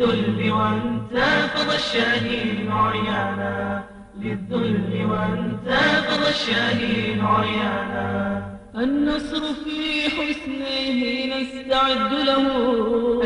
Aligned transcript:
للذل 0.00 0.52
وانتفض 0.52 1.72
الشاهين 1.74 2.72
عريانا. 2.72 3.82
للذل 4.20 5.06
وانتفض 5.10 6.26
الشاهين 6.28 7.24
عريانا. 7.24 8.42
النصر 8.76 9.40
في 9.40 10.10
حسنه 10.10 11.00
نستعد 11.36 12.12
له. 12.12 12.46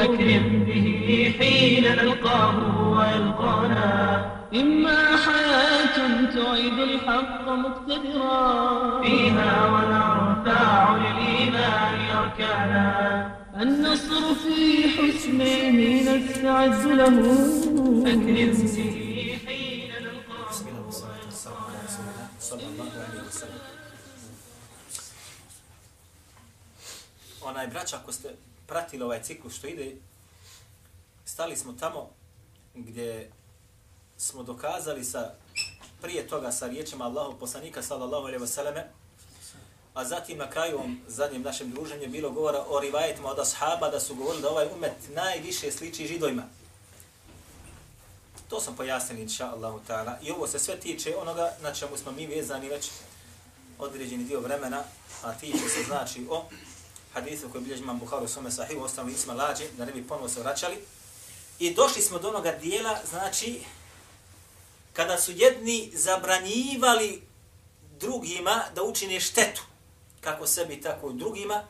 أكرم 0.05 0.64
به 0.67 1.34
حين 1.39 1.84
نلقاه 1.84 2.89
ويلقانا 2.89 4.25
إما 4.55 4.98
حياة 5.27 5.97
تعيد 6.34 6.78
الحق 6.78 7.48
مقتدرا. 7.48 9.02
فيها 9.02 9.67
ونرفع 9.67 10.97
للإيمان 10.97 11.98
أركانا. 12.19 13.44
النصر 13.55 14.36
في 14.36 14.89
حسنه 14.89 15.72
نستعد 16.02 16.86
له 16.86 17.16
أكرم 18.14 18.52
به 18.75 19.39
حين 19.45 19.92
نلقاه 19.92 20.50
بسم 20.50 20.67
الله 20.67 20.81
والصلاة 20.86 21.25
والسلام 21.25 21.64
على 21.64 21.78
رسول 21.88 22.05
الله 22.11 22.28
صلى 22.39 22.66
الله 22.67 22.92
عليه 23.08 23.22
وسلم 23.28 23.59
onaj 27.42 27.67
braća, 27.67 27.97
ako 27.97 28.11
ste 28.11 28.30
pratili 28.67 29.03
ovaj 29.03 29.23
ciklus 29.23 29.55
što 29.55 29.67
ide, 29.67 29.95
stali 31.25 31.55
smo 31.58 31.73
tamo 31.73 32.09
gdje 32.75 33.31
smo 34.17 34.44
dokazali 34.44 35.03
sa 35.03 35.33
prije 36.02 36.28
toga 36.28 36.52
sa 36.52 36.67
riječima 36.67 37.05
Allahu 37.05 37.39
poslanika 37.39 37.81
sallallahu 37.81 38.23
alejhi 38.23 38.42
ve 38.42 38.47
selleme 38.47 38.89
a 39.95 40.05
zatim 40.05 40.39
na 40.39 40.50
kraju 40.50 40.77
ovom 40.77 41.00
zadnjem 41.06 41.42
našem 41.42 41.70
druženju 41.70 42.09
bilo 42.09 42.31
govora 42.31 42.64
o 42.69 42.81
rivajetima 42.81 43.28
od 43.31 43.39
ashaba 43.39 43.91
da 43.91 44.01
su 44.01 44.14
govorili 44.14 44.42
da 44.42 44.51
ovaj 44.51 44.69
umet 44.77 44.92
najviše 45.14 45.73
sliči 45.73 46.07
židovima. 46.07 46.42
To 48.48 48.61
sam 48.61 48.77
pojasnili, 48.77 49.23
inša 49.23 49.51
Allahu 49.51 49.80
ta'ala. 49.89 50.17
I 50.23 50.30
ovo 50.30 50.46
se 50.46 50.58
sve 50.58 50.80
tiče 50.80 51.17
onoga 51.17 51.52
na 51.63 51.74
čemu 51.74 51.96
smo 51.96 52.13
mi 52.13 52.27
vezani 52.27 52.68
već 52.68 52.91
određeni 53.79 54.24
dio 54.24 54.41
vremena, 54.41 54.83
a 55.23 55.33
tiče 55.33 55.68
se 55.68 55.83
znači 55.86 56.27
o 56.30 56.45
hadisu 57.13 57.48
koji 57.48 57.64
bilježi 57.64 57.83
imam 57.83 57.98
Buharu 57.98 58.29
Sume 58.29 58.51
Sahih, 58.51 58.79
ostalo 58.80 59.08
isma 59.08 59.35
lađe, 59.35 59.64
da 59.79 59.85
ne 59.85 59.92
bi 59.92 60.08
ponovo 60.08 60.29
se 60.29 60.41
vraćali. 60.41 60.77
I 61.58 61.74
došli 61.74 62.02
smo 62.02 62.18
do 62.18 62.29
onoga 62.29 62.52
dijela, 62.52 62.98
znači, 63.11 63.61
kada 64.92 65.18
su 65.18 65.33
jedni 65.33 65.91
zabranjivali 65.95 67.23
drugima 68.01 68.64
da 68.74 68.83
učine 68.83 69.20
štetu, 69.20 69.63
kako 70.24 70.46
sebi, 70.46 70.80
tako 70.80 71.11
i 71.11 71.14
drugima, 71.14 71.64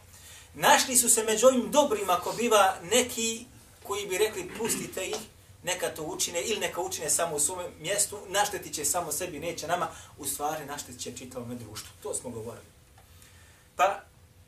našli 0.54 0.96
su 0.96 1.08
se 1.10 1.24
među 1.24 1.46
ovim 1.46 1.70
dobrima, 1.70 2.12
ako 2.12 2.32
biva 2.32 2.74
neki 2.82 3.44
koji 3.82 4.06
bi 4.06 4.18
rekli 4.18 4.50
pustite 4.58 5.06
ih, 5.06 5.16
neka 5.62 5.88
to 5.88 6.02
učine 6.02 6.42
ili 6.42 6.60
neka 6.60 6.80
učine 6.80 7.10
samo 7.10 7.36
u 7.36 7.40
svom 7.40 7.58
mjestu, 7.80 8.18
naštetit 8.28 8.74
će 8.74 8.84
samo 8.84 9.12
sebi, 9.12 9.38
neće 9.38 9.66
nama, 9.66 9.88
u 10.18 10.24
stvari 10.24 10.66
naštetit 10.66 11.00
će 11.00 11.16
čitavom 11.16 11.58
društvu. 11.58 11.90
To 12.02 12.14
smo 12.14 12.30
govorili. 12.30 12.66
Pa, 13.76 14.00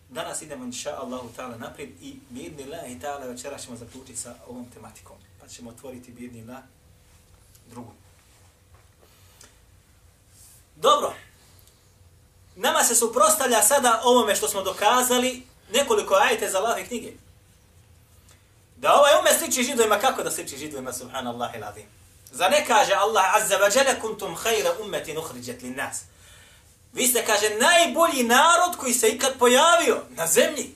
danas 0.09 0.43
idemo 0.43 0.65
inša 0.65 0.97
Allahu 1.03 1.29
ta'ala 1.37 1.59
naprijed 1.59 1.91
i 2.03 2.17
bidni 2.31 2.65
la 2.65 2.87
i 2.87 2.99
ta'ala 2.99 3.29
večera 3.29 3.59
ćemo 3.59 3.77
zaključiti 3.77 4.17
sa 4.17 4.35
ovom 4.49 4.67
tematikom. 4.75 5.17
Pa 5.41 5.49
ćemo 5.49 5.71
otvoriti 5.71 6.13
bidni 6.13 6.45
la 6.45 6.63
drugu. 7.71 7.93
Dobro. 10.77 11.15
Nama 12.57 12.85
se 12.85 12.95
suprostavlja 12.95 13.63
sada 13.63 14.01
ovome 14.05 14.37
što 14.37 14.49
smo 14.49 14.63
dokazali 14.63 15.43
nekoliko 15.73 16.15
ajete 16.15 16.51
za 16.51 16.59
Allahove 16.59 16.87
knjige. 16.87 17.13
Da 18.77 18.95
ovaj 18.95 19.13
ume 19.21 19.39
sliči 19.39 19.63
židovima, 19.63 19.99
kako 19.99 20.23
da 20.23 20.31
sliči 20.31 20.59
židovima, 20.59 20.93
subhanallah 20.93 21.55
i 21.57 21.59
ladim. 21.59 21.87
Za 22.33 22.49
ne 22.49 22.65
kaže 22.67 22.93
Allah, 22.95 23.25
azza 23.37 23.59
wa 23.59 23.77
jale, 23.77 24.01
kuntum 24.01 24.37
hajra 24.37 24.71
ummetin 24.81 25.19
ukhrijat 25.19 25.63
lin 25.63 25.77
nas. 25.77 26.01
Vi 26.93 27.07
ste, 27.07 27.25
kaže, 27.25 27.51
najbolji 27.51 28.23
narod 28.23 28.77
koji 28.77 28.95
se 28.95 29.09
ikad 29.09 29.33
pojavio 29.39 30.03
na 30.11 30.27
zemlji. 30.27 30.75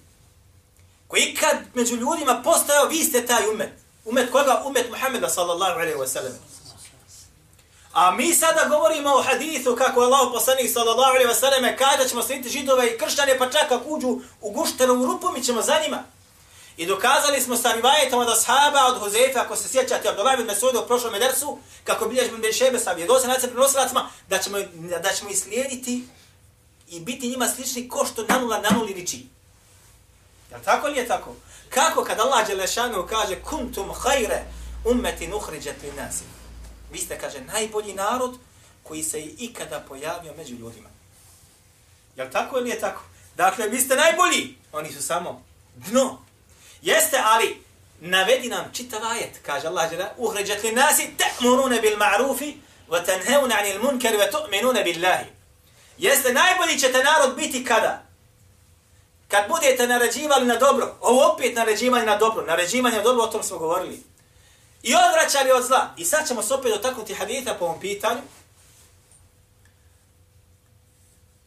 Koji 1.09 1.23
ikad 1.23 1.57
među 1.75 1.97
ljudima 1.97 2.43
postao, 2.45 2.87
vi 2.87 3.05
ste 3.05 3.27
taj 3.27 3.49
umet. 3.49 3.73
Umet 4.05 4.31
koga? 4.33 4.63
Umet 4.67 4.91
Muhammeda 4.91 5.29
sallallahu 5.29 5.73
alaihi 5.73 5.99
wa 5.99 6.07
sallam. 6.07 6.50
A 7.93 8.11
mi 8.11 8.35
sada 8.35 8.65
govorimo 8.69 9.11
o 9.11 9.23
hadithu 9.23 9.77
kako 9.77 10.01
Allah 10.01 10.29
poslanik 10.33 10.71
sallallahu 10.73 11.11
alaihi 11.11 11.29
ve 11.29 11.35
selleme 11.35 11.77
kaže 11.77 12.09
ćemo 12.09 12.23
slijediti 12.23 12.59
židove 12.59 12.87
i 12.87 12.99
kršćane 12.99 13.39
pa 13.39 13.51
čak 13.51 13.73
ako 13.73 13.89
uđu 13.89 14.21
u 14.41 14.51
guštenu 14.51 15.07
rupu 15.07 15.33
mi 15.33 15.45
ćemo 15.45 15.63
za 15.63 15.81
njima. 15.83 16.03
I 16.77 16.87
dokazali 16.87 17.41
smo 17.41 17.57
sa 17.57 17.73
rivajetom 17.73 18.21
od 18.21 18.29
ashaba, 18.29 18.87
od 18.87 18.99
Huzefa, 18.99 19.41
ako 19.41 19.57
se 19.57 19.69
sjećate, 19.69 20.09
Abdullah 20.09 20.35
ibn 20.35 20.47
Mesuda 20.47 20.81
u 20.81 20.87
prošlom 20.87 21.15
edersu, 21.15 21.59
kako 21.85 22.09
bilježimo 22.09 22.33
Ben 22.39 22.43
Bešebe 22.43 22.79
sa 22.79 22.93
vjedosa 22.93 23.29
na 23.29 23.35
prenosilac,ma 23.35 24.09
da 24.29 24.39
ćemo, 24.39 24.59
da 25.03 25.13
ćemo 25.13 25.31
islijediti 25.31 26.05
i 26.89 27.01
biti 27.01 27.29
njima 27.29 27.49
slični 27.49 27.89
ko 27.89 28.07
što 28.07 28.25
nanula 28.29 28.59
nanuli 28.59 28.91
na 28.91 28.97
liči. 28.97 29.27
Je 30.51 30.63
tako 30.65 30.89
li 30.89 30.99
je 30.99 31.09
tako? 31.09 31.35
Kako 31.69 32.05
kad 32.05 32.21
Allah 32.21 32.47
Đelešanu 32.47 33.07
kaže 33.07 33.43
kuntum 33.43 33.91
hajre 33.95 34.43
ummeti 34.85 35.29
nuhriđet 35.29 35.83
li 35.83 35.93
nasi. 35.93 36.40
Vi 36.93 36.99
ste, 36.99 37.19
kaže, 37.19 37.41
najbolji 37.41 37.95
narod 37.95 38.39
koji 38.83 39.03
se 39.03 39.21
je 39.21 39.35
ikada 39.39 39.81
pojavio 39.89 40.35
među 40.37 40.55
ljudima. 40.55 40.89
Je 42.17 42.31
tako 42.31 42.59
ili 42.59 42.71
je 42.71 42.81
tako? 42.81 43.03
Dakle, 43.37 43.69
vi 43.69 43.81
ste 43.81 43.97
najbolji. 43.97 44.55
Oni 44.73 44.93
su 44.93 45.03
samo 45.03 45.43
dno. 45.75 46.19
Jeste, 46.83 47.23
ali 47.25 47.63
navedi 48.01 48.49
nam 48.49 48.71
čitav 48.73 49.05
ajet. 49.05 49.41
Kaže 49.47 49.67
Allah 49.67 49.91
dželle, 49.91 50.07
uhriđet 50.17 50.63
li 50.63 50.73
nasi 50.73 51.11
te'murune 51.19 51.81
bil 51.81 51.97
ma'rufi 51.97 52.55
wa 52.89 53.05
tanhevune 53.07 53.55
anil 53.55 53.83
munkari 53.83 54.17
wa 54.17 54.31
tu'minune 54.33 54.85
billahi. 54.85 55.27
Jeste 55.99 56.33
najbolji 56.33 56.79
ćete 56.79 57.05
narod 57.05 57.37
biti 57.37 57.65
kada? 57.65 58.03
Kad 59.29 59.49
budete 59.49 59.87
naređivali 59.87 60.47
na 60.47 60.57
dobro. 60.57 60.97
Ovo 61.01 61.33
opet 61.33 61.57
naređivanje 61.57 62.07
na 62.07 62.17
dobro. 62.17 62.47
Naređivanje 62.47 62.97
na 62.97 63.03
dobro, 63.03 63.25
o 63.25 63.27
tom 63.27 63.43
smo 63.43 63.59
govorili 63.59 64.03
I 64.84 64.96
odvraćali 64.96 65.52
od 65.52 65.64
zla. 65.64 65.94
I 65.98 66.06
sad 66.06 66.28
ćemo 66.28 66.44
se 66.44 66.54
opet 66.54 66.72
dotaknuti 66.72 67.14
haditha 67.14 67.54
po 67.54 67.66
ovom 67.66 67.80
pitanju. 67.80 68.22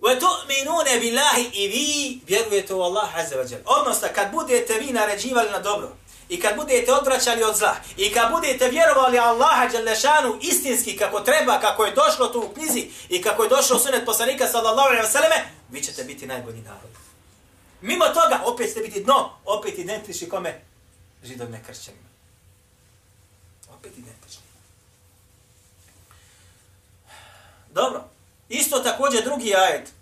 وَتُؤْمِنُونَ 0.00 0.84
بِاللَّهِ 1.00 1.50
I 1.52 1.69
vi 1.69 2.20
vjerujete 2.26 2.75
u 2.75 2.82
Allah 2.82 3.16
Azza 3.16 3.37
wa 3.37 3.52
Jal. 3.52 3.60
Odnosno, 3.64 4.08
kad 4.14 4.32
budete 4.32 4.75
vi 4.75 4.93
naređivali 4.93 5.50
na 5.50 5.58
dobro, 5.58 5.96
i 6.28 6.40
kad 6.40 6.56
budete 6.56 6.93
odvraćali 6.93 7.43
od 7.43 7.56
zla, 7.56 7.76
i 7.96 8.12
kad 8.12 8.31
budete 8.31 8.69
vjerovali 8.69 9.19
Allaha 9.19 9.69
Đalešanu 9.69 10.38
istinski 10.40 10.96
kako 10.96 11.20
treba, 11.20 11.60
kako 11.60 11.84
je 11.84 11.93
došlo 11.94 12.26
tu 12.26 12.40
u 12.40 12.55
knjizi, 12.55 12.90
i 13.08 13.22
kako 13.22 13.43
je 13.43 13.49
došlo 13.49 13.78
sunet 13.78 14.05
poslanika 14.05 14.46
sallallahu 14.46 14.88
alaihi 14.88 15.06
wa 15.06 15.12
sallame, 15.12 15.44
vi 15.70 15.81
ćete 15.82 16.05
biti 16.05 16.26
najbolji 16.26 16.60
narod. 16.60 16.90
Mimo 17.81 18.05
toga, 18.05 18.40
opet 18.44 18.69
ćete 18.69 18.81
biti 18.81 19.05
dno, 19.05 19.31
opet 19.44 19.78
identični 19.78 20.28
kome? 20.28 20.60
Židovima 21.22 21.58
kršćanima. 21.66 22.08
Dobro. 27.73 28.03
Isto 28.49 28.79
također 28.79 29.23
drugi 29.23 29.55
ajet. 29.55 29.93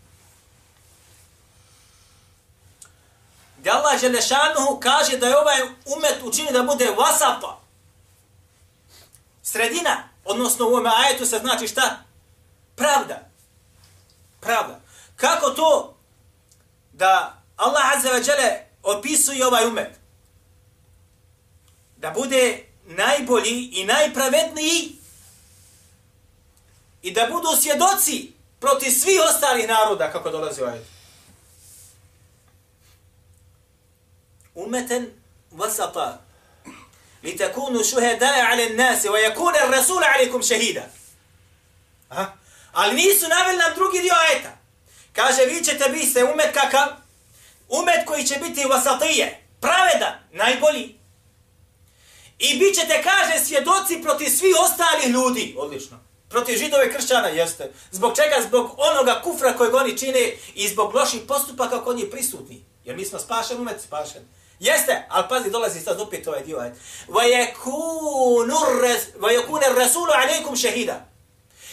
Gdje 3.57 3.71
Allah 3.71 3.99
Želešanuhu 4.01 4.79
kaže 4.79 5.17
da 5.17 5.27
je 5.27 5.37
ovaj 5.37 5.61
umet 5.85 6.17
učini 6.23 6.51
da 6.51 6.63
bude 6.63 6.95
vasapa. 6.97 7.59
Sredina. 9.43 10.09
Odnosno 10.25 10.65
u 10.65 10.69
ovom 10.69 10.85
ajetu 10.85 11.25
se 11.25 11.39
znači 11.39 11.67
šta? 11.67 12.03
Pravda. 12.75 13.19
Pravda. 14.39 14.79
Kako 15.15 15.49
to 15.49 15.97
da 16.93 17.41
Allah 17.57 17.97
Azza 17.97 18.09
wa 18.09 18.29
Jale 18.29 18.59
opisuje 18.83 19.47
ovaj 19.47 19.67
umet? 19.67 19.99
Da 21.97 22.09
bude 22.09 22.65
najbolji 22.85 23.69
i 23.73 23.85
najpravedniji 23.85 25.00
i 27.01 27.11
da 27.11 27.27
budu 27.31 27.61
svjedoci 27.61 28.31
proti 28.59 28.91
svih 28.91 29.21
ostalih 29.29 29.67
naroda 29.67 30.11
kako 30.11 30.29
dolazi 30.29 30.61
ovaj. 30.61 30.79
Umeten 34.55 35.11
vasata. 35.51 36.21
li 37.23 37.37
takunu 37.37 37.83
šuhedaja 37.83 38.47
ale 38.51 38.69
nasi, 38.69 39.07
wa 39.07 39.17
yakune 39.17 39.71
rasula 39.71 40.07
alikum 40.15 40.43
šehida. 40.43 40.83
Aha. 42.09 42.31
Ali 42.71 42.95
nisu 42.95 43.27
naveli 43.27 43.57
nam 43.57 43.75
drugi 43.75 43.99
dio 43.99 44.13
ajeta. 44.29 44.57
Kaže, 45.13 45.45
vi 45.45 45.63
ćete 45.63 45.89
biti 45.89 46.05
se 46.05 46.23
umet 46.23 46.53
kakav? 46.53 46.87
Umet 47.69 48.05
koji 48.05 48.23
će 48.23 48.35
biti 48.35 48.65
vasatije, 48.65 49.47
pravedan, 49.59 50.13
najbolji. 50.31 50.95
I 52.39 52.59
bit 52.59 52.75
ćete, 52.75 53.03
kaže, 53.03 53.45
svjedoci 53.45 54.01
protiv 54.03 54.29
svih 54.29 54.55
ostalih 54.63 55.07
ljudi. 55.07 55.55
Odlično. 55.57 56.10
Protiv 56.31 56.57
židove 56.57 56.93
kršćana, 56.93 57.27
jeste. 57.27 57.71
Zbog 57.91 58.15
čega? 58.15 58.35
Zbog 58.47 58.71
onoga 58.77 59.21
kufra 59.23 59.57
kojeg 59.57 59.73
oni 59.73 59.97
čine 59.97 60.31
i 60.55 60.67
zbog 60.67 60.95
loših 60.95 61.21
postupaka 61.27 61.83
kod 61.83 61.97
njih 61.97 62.07
prisutni. 62.11 62.65
Jer 62.85 62.95
mi 62.95 63.05
smo 63.05 63.19
spašen, 63.19 63.61
umet 63.61 63.81
spašen. 63.81 64.21
Jeste, 64.59 65.05
ali 65.09 65.25
pazi, 65.29 65.51
dolazi 65.51 65.81
sad 65.81 66.01
opet 66.01 66.27
ovaj 66.27 66.43
dio. 66.43 66.71
Vajekune 69.15 69.69
rasulu 69.75 70.11
alaikum 70.23 70.55
šehida. 70.55 71.05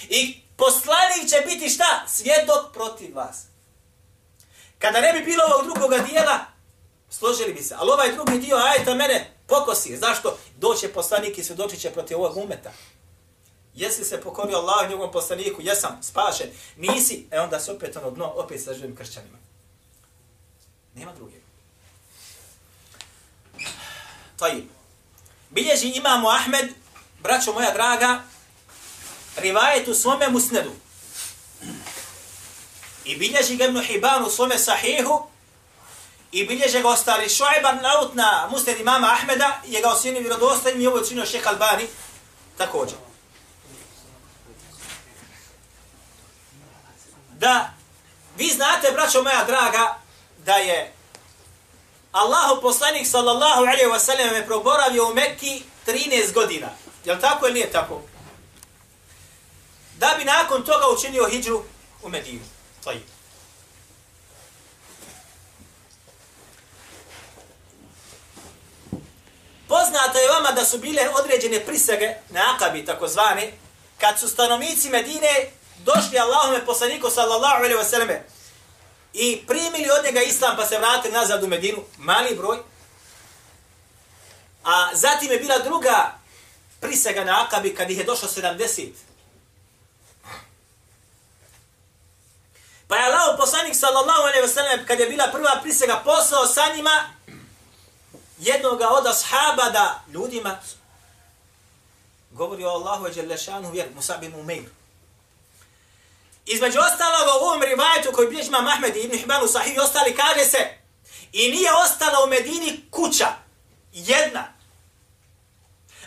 I 0.09 0.41
poslanik 0.57 1.31
će 1.31 1.37
biti 1.47 1.69
šta? 1.69 2.05
Svjedok 2.09 2.73
protiv 2.73 3.17
vas. 3.17 3.43
Kada 4.79 5.01
ne 5.01 5.13
bi 5.13 5.21
bilo 5.21 5.45
ovog 5.45 5.67
drugoga 5.67 5.99
dijela, 5.99 6.39
složili 7.11 7.55
bi 7.55 7.63
se. 7.63 7.75
Ali 7.79 7.91
ovaj 7.91 8.13
drugi 8.13 8.39
dio, 8.39 8.57
ajta 8.57 8.95
mene 8.95 9.35
pokosi. 9.47 9.97
Zašto? 9.97 10.39
Doće 10.57 10.89
poslanik 10.89 11.39
i 11.39 11.45
svjedočit 11.45 11.81
će 11.81 11.91
protiv 11.91 12.19
ovog 12.19 12.37
umeta. 12.37 12.73
Jesi 13.79 14.05
se 14.05 14.21
pokorio 14.21 14.59
Allah 14.59 14.87
i 14.87 14.89
njegovom 14.89 15.13
poslaniku? 15.13 15.63
Jesam, 15.63 16.03
spašen. 16.03 16.47
Nisi? 16.77 17.27
E 17.31 17.41
onda 17.41 17.61
se 17.61 17.73
opet 17.73 17.97
ono 17.97 18.11
dno, 18.11 18.27
opet 18.27 18.63
sa 18.65 18.75
živim 18.75 18.97
kršćanima. 18.97 19.39
Nema 20.95 21.13
druge. 21.13 21.37
Tajim. 24.37 24.69
Bilježi 25.51 25.89
imamo 25.89 26.29
Ahmed, 26.29 26.75
braćo 27.23 27.53
moja 27.53 27.73
draga, 27.73 28.23
rivajet 29.37 29.89
u 29.89 29.95
svome 29.95 30.29
musnedu. 30.29 30.73
I 33.05 33.17
bilježi 33.17 33.57
ga 33.57 33.65
Ibn 33.65 33.81
Hibban 33.81 34.25
u 34.25 34.31
svome 34.31 34.59
sahihu, 34.59 35.27
i 36.33 36.47
bilježe 36.47 36.83
ga 36.83 36.89
ostali 36.89 37.29
Šuajban 37.29 37.79
naut 37.83 38.15
na 38.15 38.49
musned 38.51 38.81
imama 38.81 39.07
Ahmeda, 39.07 39.63
je 39.67 39.81
ga 39.81 39.89
osinio 39.89 40.21
vjerodostojnim 40.21 40.83
i 40.83 40.87
ovo 40.87 40.97
je 40.97 41.03
učinio 41.03 41.27
šeha 41.27 41.51
Albani, 41.51 41.87
također. 42.57 42.99
Da, 47.39 47.71
vi 48.37 48.49
znate, 48.49 48.93
braćo 48.93 49.23
moja 49.23 49.45
draga, 49.45 49.99
da 50.45 50.55
je 50.55 50.93
Allahu 52.13 52.63
poslanik 52.63 53.07
sallallahu 53.07 53.61
alaihi 53.61 53.87
wa 53.87 53.99
sallam 53.99 54.35
je 54.35 54.47
proboravio 54.47 55.09
u 55.09 55.15
Mekki 55.15 55.63
13 55.87 56.33
godina. 56.35 56.69
Je 57.05 57.15
li 57.15 57.21
tako 57.21 57.47
ili 57.47 57.55
nije 57.55 57.73
tako? 57.73 58.03
Da 59.99 60.15
bi 60.19 60.25
nakon 60.25 60.65
toga 60.65 60.85
učinio 60.97 61.29
hijđu 61.29 61.63
u 62.03 62.09
Medinu. 62.09 62.45
Tajib. 62.85 63.03
Poznato 69.69 70.19
je 70.19 70.29
vama 70.29 70.53
da 70.53 70.65
su 70.65 70.79
bile 70.79 71.09
određene 71.09 71.67
prisege 71.67 72.15
na 72.31 72.55
Akabi, 72.55 72.85
takozvane, 72.85 73.53
kad 74.01 74.19
su 74.21 74.29
stanovnici 74.29 74.91
Medine 74.91 75.51
došli 75.85 76.19
Allahome 76.19 76.67
poslaniku 76.67 77.11
sallallahu 77.11 77.57
alaihi 77.57 77.77
wasallam 77.77 78.19
i 79.13 79.47
primili 79.47 79.91
od 79.91 80.05
njega 80.05 80.21
islam 80.21 80.57
pa 80.57 80.67
se 80.67 80.79
vratili 80.79 81.15
nazad 81.15 81.43
u 81.43 81.47
Medinu, 81.47 81.85
mali 81.99 82.37
broj. 82.37 82.59
A 84.65 84.89
zatim 84.93 85.31
je 85.33 85.39
bila 85.39 85.59
druga 85.59 86.19
prisega 86.81 87.25
na 87.25 87.45
Akabi 87.45 87.75
kad 87.75 87.91
ih 87.91 87.99
je 87.99 88.05
došlo 88.05 88.29
70. 88.29 88.89
Pa 92.89 92.97
je 92.97 93.05
Allah 93.05 93.37
poslanik 93.39 93.77
sallallahu 93.77 94.23
alaihi 94.23 94.47
wasallam 94.47 94.87
kad 94.87 95.01
je 95.01 95.07
bila 95.07 95.29
prva 95.33 95.61
prisega 95.63 96.03
poslao 96.05 96.47
sa 96.47 96.63
njima 96.77 97.11
jednog 98.39 98.81
od 98.81 99.07
ashaba 99.07 99.71
da 99.71 100.03
ljudima 100.13 100.59
govori 102.31 102.65
o 102.65 102.69
Allahu 102.69 103.07
i 103.07 103.15
Đelešanu 103.15 103.71
vjer, 103.71 103.89
Musa 103.95 104.17
bin 104.17 104.35
Umeir. 104.35 104.78
Između 106.53 106.79
ostalog 106.79 107.43
u 107.43 107.45
ovom 107.45 107.63
rivajetu 107.63 108.13
koji 108.13 108.29
bilježi 108.29 108.49
imam 108.49 108.67
Ahmed 108.67 108.97
i 108.97 109.01
Ibn 109.01 109.17
Hibanu 109.17 109.49
Sahih 109.49 109.77
i 109.77 109.79
ostali 109.79 110.17
kaže 110.17 110.45
se 110.45 110.79
i 111.33 111.51
nije 111.51 111.73
ostala 111.73 112.25
u 112.25 112.29
Medini 112.29 112.81
kuća 112.91 113.29
jedna 113.93 114.59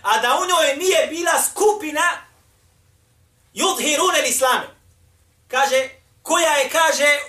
a 0.01 0.19
da 0.19 0.35
u 0.35 0.45
njoj 0.45 0.75
nije 0.77 1.07
bila 1.07 1.41
skupina 1.51 2.01
judhirune 3.53 4.29
islame. 4.29 4.67
Kaže, 5.47 5.89
koja 6.21 6.53
je, 6.53 6.69
kaže, 6.69 7.19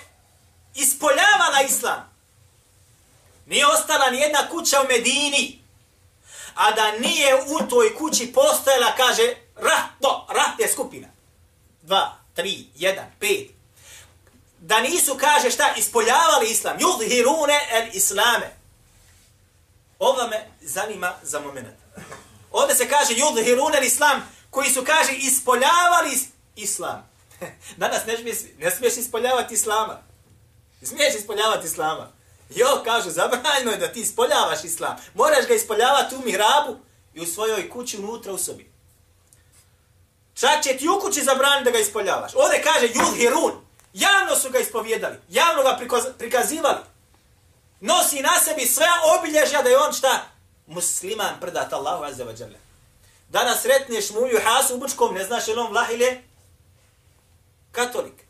ispoljavala 0.75 1.61
islam. 1.69 2.13
Nije 3.45 3.67
ostala 3.67 4.09
ni 4.09 4.17
jedna 4.17 4.49
kuća 4.49 4.81
u 4.81 4.87
Medini, 4.87 5.63
a 6.55 6.71
da 6.71 6.91
nije 6.91 7.35
u 7.35 7.67
toj 7.69 7.95
kući 7.95 8.33
postojala, 8.33 8.95
kaže, 8.97 9.35
rahto, 9.55 10.27
raht 10.29 10.59
je 10.59 10.67
skupina. 10.67 11.07
Dva, 11.81 12.22
tri, 12.33 12.67
jedan, 12.75 13.05
pet. 13.19 13.49
Da 14.59 14.79
nisu, 14.79 15.17
kaže, 15.19 15.51
šta, 15.51 15.73
ispoljavali 15.77 16.51
islam. 16.51 16.77
Yudhirune 16.77 17.59
el 17.71 17.87
islame. 17.93 18.55
Ovo 19.99 20.27
me 20.27 20.47
zanima 20.61 21.13
za 21.21 21.39
moment. 21.39 21.67
Ovdje 22.51 22.75
se 22.75 22.89
kaže 22.89 23.13
yudhirune 23.13 23.77
el 23.77 23.83
islam, 23.83 24.29
koji 24.49 24.69
su, 24.69 24.83
kaže, 24.85 25.13
ispoljavali 25.13 26.19
islam. 26.55 27.09
Danas 27.77 28.05
ne 28.05 28.17
smiješ, 28.17 28.37
ne 28.57 28.71
smiješ 28.71 28.97
ispoljavati 28.97 29.53
islama. 29.53 30.01
Ne 30.81 30.87
smiješ 30.87 31.15
ispoljavati 31.15 31.67
islama. 31.67 32.11
Jo, 32.49 32.81
kažu, 32.83 33.09
zabranjeno 33.09 33.71
je 33.71 33.77
da 33.77 33.91
ti 33.91 34.01
ispoljavaš 34.01 34.63
islam. 34.63 34.95
Moraš 35.13 35.47
ga 35.47 35.53
ispoljavati 35.53 36.15
u 36.15 36.21
mihrabu 36.25 36.79
i 37.13 37.21
u 37.21 37.25
svojoj 37.25 37.69
kući 37.69 37.97
unutra 37.97 38.33
u 38.33 38.37
sobi. 38.37 38.72
Čak 40.33 40.63
će 40.63 40.77
ti 40.77 40.89
u 40.89 40.99
kući 40.99 41.23
zabraniti 41.23 41.65
da 41.65 41.71
ga 41.71 41.79
ispoljavaš. 41.79 42.31
Ovdje 42.35 42.61
kaže 42.63 42.87
Julhirun. 42.93 43.51
Javno 43.93 44.35
su 44.35 44.49
ga 44.49 44.59
ispovjedali. 44.59 45.15
Javno 45.29 45.63
ga 45.63 45.79
prikazivali. 46.17 46.77
Nosi 47.79 48.21
na 48.21 48.39
sebi 48.39 48.65
sve 48.65 48.87
obilježja 49.19 49.61
da 49.61 49.69
je 49.69 49.77
on 49.77 49.93
šta? 49.93 50.25
Musliman 50.67 51.39
predat 51.41 51.73
Allahu 51.73 52.03
azza 52.03 52.25
wa 52.25 52.39
jalla. 52.39 52.57
Danas 53.29 53.61
sretneš 53.61 54.09
mu 54.09 54.19
mulju 54.19 54.39
hasu 54.45 54.75
u 54.75 54.77
bučkom, 54.77 55.15
ne 55.15 55.23
znaš 55.23 55.47
je 55.47 55.53
li 55.53 55.59
on 55.59 55.71
vlah 55.71 55.91
ili 55.91 56.23
katolik. 57.71 58.25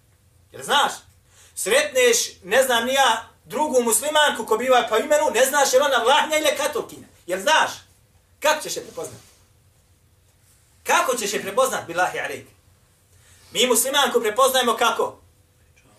Jer 0.51 0.63
znaš? 0.63 0.91
Sretneš, 1.55 2.17
ne 2.43 2.63
znam 2.63 2.86
ni 2.86 2.93
ja, 2.93 3.29
drugu 3.45 3.81
muslimanku 3.81 4.45
ko 4.45 4.57
biva 4.57 4.88
po 4.89 4.98
imenu, 4.98 5.31
ne 5.33 5.45
znaš 5.45 5.74
je 5.74 5.81
ona 5.81 5.98
vlahnja 5.98 6.38
ili 6.38 6.57
katolkinja. 6.57 7.07
Jer 7.27 7.41
znaš? 7.41 7.72
Kako 8.39 8.63
ćeš 8.63 8.75
je 8.75 8.83
prepoznati? 8.83 9.32
Kako 10.83 11.15
ćeš 11.15 11.33
je 11.33 11.41
prepoznat, 11.41 11.87
bilahi 11.87 12.19
alik? 12.19 12.47
Mi 13.51 13.67
muslimanku 13.67 14.21
prepoznajemo 14.21 14.75
kako? 14.75 15.19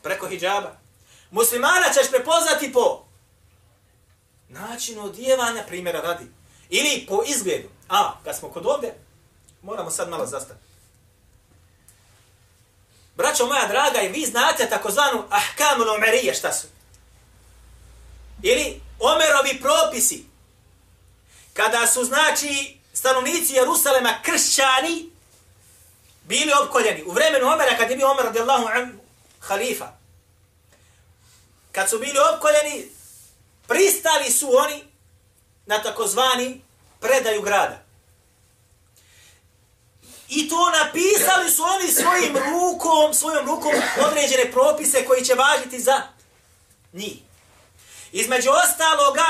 Preko 0.02 0.28
hijjaba. 0.28 0.76
Muslimana 1.30 1.86
ćeš 1.94 2.10
prepoznati 2.10 2.72
po 2.72 3.04
načinu 4.48 5.04
odjevanja 5.04 5.64
primjera 5.66 6.00
radi. 6.00 6.24
Ili 6.68 7.06
po 7.08 7.22
izgledu. 7.26 7.68
A, 7.88 8.12
kad 8.24 8.38
smo 8.38 8.48
kod 8.48 8.66
ovde, 8.66 8.94
moramo 9.62 9.90
sad 9.90 10.08
malo 10.08 10.26
zastati. 10.26 10.60
Braćo 13.16 13.46
moja 13.46 13.66
draga, 13.66 14.00
i 14.02 14.08
vi 14.08 14.26
znate 14.26 14.68
takozvanu 14.68 15.24
ahkamu 15.30 15.84
numerije 15.84 16.34
šta 16.34 16.52
su 16.52 16.66
ili 18.44 18.80
Omerovi 18.98 19.60
propisi, 19.60 20.24
kada 21.52 21.86
su, 21.86 22.04
znači, 22.04 22.78
stanovnici 22.94 23.54
Jerusalema 23.54 24.14
kršćani, 24.22 25.10
bili 26.22 26.52
opkoljeni. 26.62 27.02
U 27.06 27.12
vremenu 27.12 27.46
Omera, 27.46 27.76
kad 27.76 27.90
je 27.90 27.96
bio 27.96 28.10
Omer 28.10 28.24
radijallahu 28.24 28.66
an 28.66 28.98
halifa, 29.40 29.92
kad 31.72 31.90
su 31.90 31.98
bili 31.98 32.18
opkoljeni, 32.34 32.88
pristali 33.68 34.30
su 34.30 34.56
oni 34.56 34.84
na 35.66 35.82
takozvani 35.82 36.62
predaju 37.00 37.42
grada. 37.42 37.84
I 40.28 40.48
to 40.48 40.70
napisali 40.70 41.50
su 41.50 41.62
oni 41.62 41.92
svojim 41.92 42.36
rukom, 42.36 43.14
svojom 43.14 43.46
rukom 43.46 43.72
određene 44.06 44.52
propise 44.52 45.04
koji 45.04 45.24
će 45.24 45.34
važiti 45.34 45.80
za 45.80 46.02
njih. 46.92 47.16
Između 48.12 48.50
ostaloga, 48.50 49.26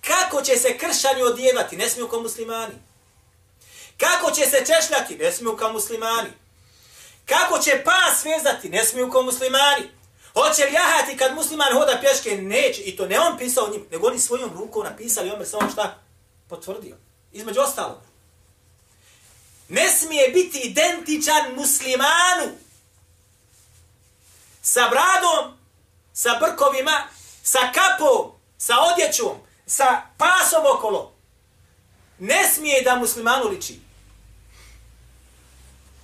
kako 0.00 0.42
će 0.42 0.56
se 0.56 0.78
kršćani 0.78 1.22
odjevati? 1.22 1.76
Ne 1.76 1.88
smiju 1.88 2.08
ko 2.08 2.20
muslimani. 2.20 2.89
Kako 4.00 4.30
će 4.30 4.46
se 4.46 4.64
češljati? 4.66 5.16
Ne 5.16 5.32
smiju 5.32 5.56
kao 5.56 5.72
muslimani. 5.72 6.30
Kako 7.26 7.58
će 7.58 7.82
pas 7.84 8.20
svezati? 8.20 8.68
Ne 8.68 8.84
smiju 8.84 9.10
kao 9.10 9.22
muslimani. 9.22 9.90
Hoće 10.32 10.64
li 10.64 10.72
jahati 10.72 11.16
kad 11.16 11.34
musliman 11.34 11.72
hoda 11.72 11.98
pješke? 12.00 12.36
Neće. 12.36 12.82
I 12.82 12.96
to 12.96 13.06
ne 13.06 13.20
on 13.20 13.38
pisao 13.38 13.68
njim, 13.68 13.86
nego 13.90 14.06
oni 14.06 14.18
svojom 14.18 14.50
rukom 14.58 14.84
napisali, 14.84 15.30
on 15.30 15.38
me 15.38 15.46
samo 15.46 15.70
šta 15.70 15.98
potvrdio. 16.48 16.96
Između 17.32 17.60
ostalog. 17.60 17.98
Ne 19.68 19.88
smije 19.88 20.28
biti 20.28 20.58
identičan 20.58 21.54
muslimanu 21.56 22.52
sa 24.62 24.88
bradom, 24.88 25.58
sa 26.12 26.38
brkovima, 26.40 27.08
sa 27.42 27.58
kapom, 27.58 28.32
sa 28.58 28.74
odjećom, 28.80 29.36
sa 29.66 30.02
pasom 30.18 30.64
okolo. 30.76 31.12
Ne 32.18 32.48
smije 32.54 32.82
da 32.82 32.96
muslimanu 32.96 33.48
liči. 33.48 33.89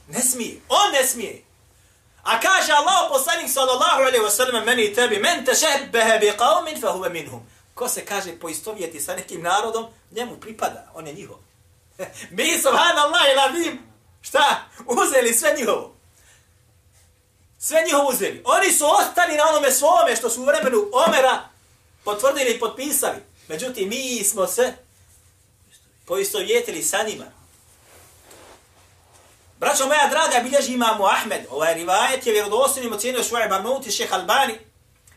Ne 0.08 0.22
smije. 0.22 0.60
On 0.68 0.92
ne 0.92 1.06
smije. 1.06 1.42
A 2.22 2.40
kaže 2.40 2.72
Allah 2.72 3.08
poslanik 3.08 3.50
sallallahu 3.50 4.02
alaihi 4.02 4.24
wa 4.24 4.30
sallam 4.30 4.64
meni 4.64 4.84
i 4.84 4.94
tebi, 4.94 5.18
men 5.18 5.44
te 5.44 5.54
šehbehe 5.54 6.18
bi 6.18 6.32
qavmin 6.38 6.80
fa 6.80 6.92
huve 6.92 7.08
minhum. 7.08 7.40
Ko 7.74 7.88
se 7.88 8.04
kaže 8.04 8.38
poistovjeti 8.38 9.00
sa 9.00 9.16
nekim 9.16 9.42
narodom, 9.42 9.86
njemu 10.10 10.36
pripada, 10.40 10.90
on 10.94 11.06
je 11.06 11.12
njihov. 11.12 11.36
Mi 12.36 12.58
subhanallah 12.62 13.22
i 13.66 13.78
šta? 14.22 14.64
Uzeli 14.86 15.34
sve 15.34 15.54
njihovo. 15.58 15.94
Sve 17.58 17.82
njihovo 17.86 18.08
uzeli. 18.08 18.42
Oni 18.44 18.72
su 18.72 18.84
ostali 18.86 19.36
na 19.36 19.44
onome 19.48 19.72
svome 19.72 20.16
što 20.16 20.30
su 20.30 20.42
u 20.42 20.44
vremenu 20.44 20.90
Omera 20.92 21.48
potvrdili 22.04 22.50
i 22.50 22.60
potpisali. 22.60 23.18
Međutim, 23.48 23.88
mi 23.88 24.24
smo 24.24 24.46
se 24.46 24.74
poistovjetili 26.06 26.82
sa 26.82 27.02
njima. 27.02 27.24
Braćo 29.58 29.86
moja 29.86 30.08
draga, 30.08 30.42
bilježi 30.42 30.72
imamo 30.72 31.04
Ahmed. 31.06 31.46
Ovaj 31.50 31.74
rivajet 31.74 32.26
je 32.26 32.32
vjerodostojnim 32.32 32.92
ocjenio 32.92 33.24
Šuaib 33.24 33.52
Arnauti, 33.52 33.90
šeh 33.90 34.12
Albani, 34.12 34.58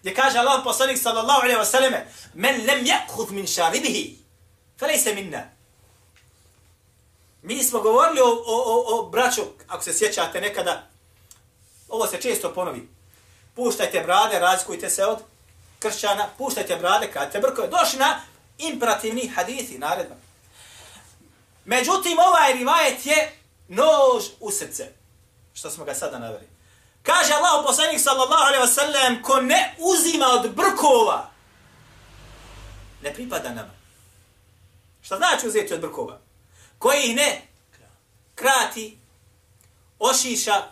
gdje 0.01 0.13
kaže 0.13 0.37
Allah 0.37 0.61
poslanik 0.63 0.97
sallallahu 0.97 1.41
alaihi 1.41 1.59
wasallam 1.59 1.99
men 2.33 2.65
lem 2.65 2.85
jakhud 2.85 3.31
min 3.31 3.47
šaribihi, 3.47 4.17
felejse 4.79 5.15
minna. 5.15 5.43
Mi 7.41 7.63
smo 7.63 7.79
govorili 7.79 8.21
o, 8.21 8.25
o, 8.25 8.63
o, 8.65 8.99
o 8.99 9.09
braću, 9.09 9.41
ako 9.67 9.83
se 9.83 9.93
sjećate 9.93 10.41
nekada, 10.41 10.87
ovo 11.89 12.07
se 12.07 12.21
često 12.21 12.53
ponovi. 12.53 12.89
Puštajte 13.55 13.99
brade, 13.99 14.39
razlikujte 14.39 14.89
se 14.89 15.05
od 15.05 15.19
kršćana, 15.79 16.27
puštajte 16.37 16.75
brade, 16.75 17.11
kad 17.11 17.31
te 17.31 17.39
brkove. 17.39 17.67
Došli 17.67 17.99
na 17.99 18.21
imperativni 18.57 19.27
hadithi, 19.27 19.77
naredba. 19.77 20.15
Međutim, 21.65 22.17
ovaj 22.19 22.53
rivajet 22.53 23.05
je 23.05 23.38
nož 23.69 24.23
u 24.39 24.51
srce. 24.51 24.87
Što 25.53 25.69
smo 25.69 25.85
ga 25.85 25.93
sada 25.95 26.19
naveli. 26.19 26.47
Kaže 27.03 27.33
Allah 27.33 27.65
poslanik 27.65 27.99
sallallahu 27.99 28.43
alaihi 28.43 28.63
wasallam, 28.63 29.21
ko 29.21 29.41
ne 29.41 29.75
uzima 29.79 30.25
od 30.25 30.55
brkova, 30.55 31.31
ne 33.03 33.13
pripada 33.13 33.49
nama. 33.49 33.73
Šta 35.01 35.17
znači 35.17 35.47
uzeti 35.47 35.73
od 35.73 35.79
brkova? 35.79 36.19
Koji 36.77 37.03
ih 37.03 37.15
ne 37.15 37.41
krati, 38.35 38.97
ošiša, 39.99 40.63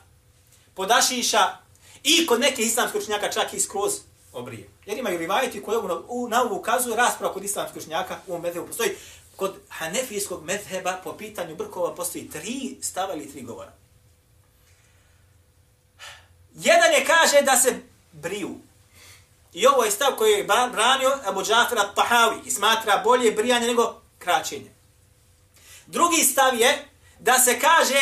podašiša 0.73 1.57
i 2.03 2.27
kod 2.27 2.39
neke 2.39 2.61
islamske 2.61 2.97
učenjaka 2.97 3.31
čak 3.31 3.53
i 3.53 3.59
skroz 3.59 3.93
obrije. 4.33 4.69
Jer 4.85 4.97
imaju 4.97 5.17
rivajeti 5.17 5.63
koji 5.63 5.77
u, 6.07 6.29
na 6.29 6.41
ovu 6.41 6.55
ukazuju 6.55 6.95
rasprava 6.95 7.33
kod 7.33 7.43
islamske 7.43 7.79
učenjaka 7.79 8.17
u 8.27 8.33
ovom 8.33 8.67
postoji. 8.67 8.89
Kod 9.37 9.55
hanefijskog 9.69 10.43
medheba 10.43 10.99
po 11.03 11.13
pitanju 11.17 11.55
brkova 11.55 11.95
postoji 11.95 12.29
tri 12.29 12.77
stava 12.81 13.13
ili 13.13 13.31
tri 13.31 13.41
govora. 13.41 13.71
Jedan 16.55 16.91
je 16.91 17.05
kaže 17.05 17.41
da 17.41 17.57
se 17.57 17.79
briju. 18.11 18.55
I 19.53 19.67
ovo 19.67 19.83
je 19.83 19.91
stav 19.91 20.15
koji 20.17 20.31
je 20.31 20.43
branio 20.43 21.19
Abu 21.25 21.43
Džafira 21.43 21.93
Tahawi 21.95 22.39
i 22.45 22.51
smatra 22.51 23.01
bolje 23.03 23.31
brijanje 23.31 23.67
nego 23.67 24.01
kraćenje. 24.17 24.71
Drugi 25.87 26.23
stav 26.23 26.59
je 26.59 26.87
da 27.19 27.39
se 27.39 27.59
kaže 27.59 28.01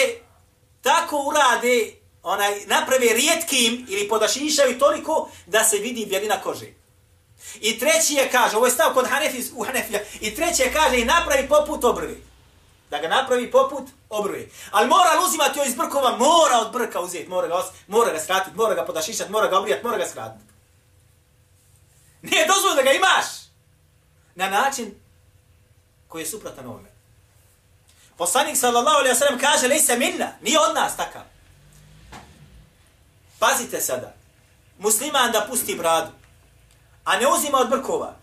tako 0.82 1.18
urade, 1.18 1.94
onaj, 2.24 2.66
naprave 2.66 3.14
rijetkim 3.14 3.86
ili 3.90 4.10
podašišaju 4.10 4.80
toliko 4.80 5.30
da 5.46 5.64
se 5.64 5.78
vidi 5.78 6.06
bjelina 6.06 6.42
kože. 6.42 6.85
I 7.62 7.80
treći 7.80 8.14
je 8.14 8.32
kaže, 8.32 8.58
ovo 8.58 8.66
je 8.66 8.72
stav 8.72 8.94
kod 8.94 9.08
Hanefi, 9.08 9.44
u 9.54 9.64
Hanefija, 9.64 10.00
i 10.22 10.36
treći 10.36 10.62
je 10.62 10.74
kaže 10.74 11.00
i 11.00 11.06
napravi 11.06 11.48
poput 11.48 11.84
obrvi. 11.84 12.24
Da 12.90 12.98
ga 12.98 13.08
napravi 13.08 13.52
poput 13.52 13.84
obrvi. 14.10 14.52
Ali 14.72 14.88
mora 14.88 15.10
uzimati 15.28 15.60
iz 15.68 15.76
brkova, 15.76 16.18
mora 16.18 16.60
od 16.62 16.72
brka 16.72 17.00
uzeti, 17.00 17.30
mora 17.30 17.48
ga, 17.48 17.64
mora 17.88 18.12
ga 18.12 18.20
skratiti, 18.20 18.58
mora 18.58 18.76
ga 18.76 18.86
podašišati, 18.86 19.32
mora 19.32 19.48
ga 19.48 19.60
obrijati, 19.60 19.86
mora 19.86 19.98
ga 19.98 20.08
skratiti. 20.08 20.44
Nije 22.22 22.48
dozvoljeno 22.48 22.76
da 22.76 22.82
ga 22.82 22.92
imaš 22.92 23.26
na 24.36 24.50
način 24.50 24.96
koji 26.08 26.22
je 26.22 26.28
suprotan 26.28 26.66
ovome. 26.66 26.90
Poslanik 28.18 28.58
sallallahu 28.58 28.98
alaihi 28.98 29.16
wa 29.16 29.20
sallam 29.20 29.40
kaže, 29.40 29.68
lej 29.68 29.80
se 29.80 29.98
minna, 29.98 30.32
nije 30.42 30.60
od 30.60 30.76
nas 30.76 30.98
takav. 30.98 31.22
Pazite 33.40 33.82
sada, 33.82 34.14
musliman 34.78 35.32
da 35.32 35.48
pusti 35.50 35.76
bradu, 35.76 36.12
a 37.06 37.18
ne 37.18 37.28
uzima 37.28 37.58
od 37.58 37.70
brkova. 37.70 38.16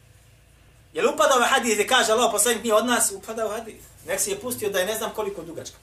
Je 0.92 1.02
li 1.02 1.08
upada 1.08 1.34
ovaj 1.34 1.48
hadith 1.48 1.74
gdje 1.74 1.86
kaže 1.86 2.12
Allah 2.12 2.30
poslanik 2.32 2.62
nije 2.62 2.74
od 2.74 2.86
nas, 2.86 3.10
upada 3.10 3.46
u 3.46 3.50
hadith. 3.50 3.84
Nek 4.06 4.20
si 4.20 4.30
je 4.30 4.40
pustio 4.40 4.70
da 4.70 4.78
je 4.78 4.86
ne 4.86 4.94
znam 4.94 5.10
koliko 5.14 5.42
dugačka. 5.42 5.76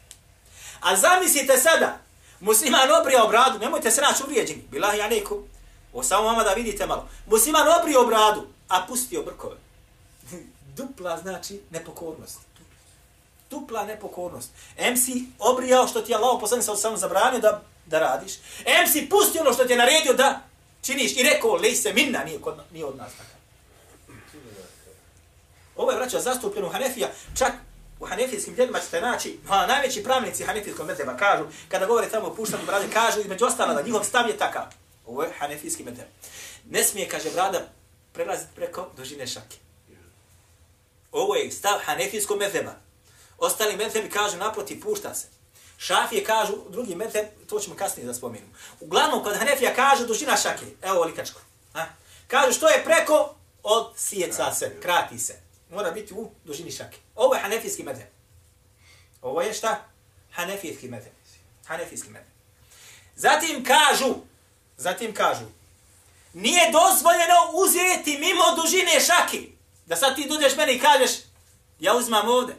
A 0.80 0.96
zamislite 0.96 1.58
sada, 1.58 1.98
musliman 2.40 2.92
obrio 3.02 3.28
bradu, 3.28 3.60
nemojte 3.60 3.92
se 3.92 4.02
naći 4.02 4.24
uvrijeđeni, 4.24 4.64
bilah 4.72 4.98
ja 4.98 5.08
neku, 5.08 5.44
o 5.94 6.04
samo 6.04 6.24
vama 6.24 6.44
da 6.44 6.54
vidite 6.54 6.86
malo. 6.86 7.10
Musliman 7.26 7.68
obrio 7.80 8.06
bradu, 8.06 8.48
a 8.68 8.86
pustio 8.88 9.24
brkove. 9.24 9.56
Dupla 10.78 11.18
znači 11.18 11.62
nepokornost. 11.70 12.40
Dupla 13.50 13.86
nepokornost. 13.86 14.50
Em 14.78 14.98
si 14.98 15.26
obrijao 15.40 15.88
što 15.88 16.02
ti 16.02 16.12
je 16.12 16.16
Allah 16.16 16.38
poslanik 16.40 16.66
sa 16.66 16.72
osam 16.72 16.98
zabranio 16.98 17.40
da, 17.40 17.62
da 17.86 18.00
radiš. 18.00 18.34
Em 18.66 18.88
si 18.88 19.10
pustio 19.10 19.42
ono 19.42 19.54
što 19.54 19.66
ti 19.66 19.74
je 19.74 19.78
naredio 19.78 20.14
da 20.14 20.49
činiš 20.82 21.18
i 21.18 21.24
rekao, 21.24 21.56
lej 21.56 21.76
se 21.76 21.94
minna, 21.94 22.24
nije, 22.24 22.42
kod, 22.42 22.56
nije 22.72 22.86
od 22.86 22.98
nas 22.98 23.12
takav. 23.12 23.40
Ovo 25.76 25.92
je 25.92 25.98
vraća 25.98 26.20
zastupljeno 26.20 26.68
u 26.68 26.72
Hanefija, 26.72 27.10
čak 27.38 27.52
u 28.00 28.06
hanefijskim 28.06 28.56
djelima 28.56 28.80
ćete 28.80 29.02
naći, 29.02 29.40
no, 29.44 29.68
najveći 29.68 30.04
pravnici 30.04 30.44
hanefijskog 30.44 30.88
medheba 30.88 31.18
kažu, 31.18 31.44
kada 31.70 31.86
govore 31.86 32.10
tamo 32.10 32.28
o 32.28 32.36
puštanju 32.36 32.66
brade, 32.66 32.86
kažu 32.94 33.20
između 33.20 33.46
ostala 33.46 33.74
da 33.74 33.82
njihov 33.82 34.04
stav 34.04 34.30
je 34.30 34.38
takav. 34.38 34.64
Ovo 35.06 35.24
je 35.24 35.34
hanefijski 35.40 35.84
medheb. 35.84 36.08
Ne 36.70 36.84
smije, 36.84 37.10
kaže 37.10 37.30
brada, 37.32 37.68
prelaziti 38.14 38.52
preko 38.56 38.90
dužine 38.98 39.28
šake. 39.28 39.58
Ovo 41.12 41.36
je 41.36 41.52
stav 41.52 41.80
hanefijskog 41.86 42.40
medheba. 42.40 42.76
Ostali 43.38 43.78
medhebi 43.78 44.10
kažu 44.10 44.38
naproti, 44.38 44.80
pušta 44.80 45.16
se. 45.16 45.28
Šafije 45.80 46.24
kažu, 46.24 46.54
drugi 46.70 46.96
mete, 46.96 47.32
to 47.50 47.60
ćemo 47.60 47.76
kasnije 47.76 48.08
da 48.08 48.14
spomenu. 48.14 48.46
Uglavnom, 48.80 49.24
kod 49.24 49.38
Hanefija 49.38 49.74
kažu 49.74 50.06
dužina 50.06 50.38
šake, 50.38 50.66
evo 50.82 51.02
olikačko. 51.02 51.42
A? 51.74 51.86
Kažu 52.28 52.54
što 52.54 52.68
je 52.68 52.84
preko, 52.84 53.36
od 53.64 53.94
sjeca 53.98 54.54
se, 54.54 54.82
krati 54.82 55.20
se. 55.20 55.40
Mora 55.70 55.92
biti 55.92 56.14
u 56.14 56.32
dužini 56.46 56.72
šake. 56.72 56.98
Ovo 57.16 57.36
je 57.36 57.42
hanefijski 57.42 57.84
medheb. 57.84 58.08
Ovo 59.22 59.42
je 59.42 59.54
šta? 59.54 59.86
Hanefijski 60.32 60.88
medheb. 60.88 61.14
Hanefijski 61.66 62.10
medheb. 62.10 62.32
Zatim 63.16 63.64
kažu, 63.64 64.16
zatim 64.78 65.14
kažu, 65.14 65.46
nije 66.34 66.72
dozvoljeno 66.72 67.36
uzeti 67.54 68.18
mimo 68.18 68.56
dužine 68.56 69.00
šake. 69.00 69.42
Da 69.86 69.96
sad 69.96 70.16
ti 70.16 70.28
dođeš 70.30 70.56
meni 70.56 70.74
i 70.74 70.80
kažeš, 70.80 71.12
ja 71.80 71.94
uzmam 71.96 72.30
ovde. 72.30 72.56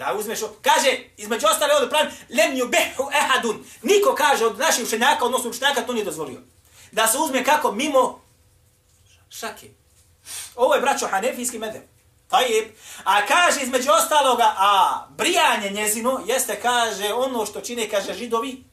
Da 0.00 0.14
uzmeš, 0.18 0.40
kaže, 0.62 0.98
između 1.16 1.46
ostale 1.46 1.74
ovdje 1.74 1.88
pravim, 1.90 2.12
lem 2.30 2.56
ju 2.56 2.68
behu 2.68 3.10
ehadun. 3.12 3.64
Niko 3.82 4.14
kaže 4.14 4.46
od 4.46 4.58
naših 4.58 4.84
učenjaka, 4.84 5.24
odnosno 5.24 5.50
učenjaka, 5.50 5.86
to 5.86 5.92
nije 5.92 6.04
dozvolio. 6.04 6.40
Da 6.92 7.06
se 7.06 7.18
uzme 7.18 7.44
kako 7.44 7.72
mimo 7.72 8.20
šake. 9.30 9.68
Ovo 10.56 10.74
je 10.74 10.80
braćo 10.80 11.06
hanefijski 11.06 11.58
medem. 11.58 11.82
Tajib. 12.28 12.64
A 13.04 13.26
kaže 13.26 13.60
između 13.62 13.90
ostaloga, 13.90 14.54
a 14.56 15.06
brijanje 15.10 15.70
njezino 15.70 16.20
jeste, 16.26 16.60
kaže, 16.60 17.12
ono 17.14 17.46
što 17.46 17.60
čine, 17.60 17.88
kaže, 17.90 18.14
židovi 18.14 18.64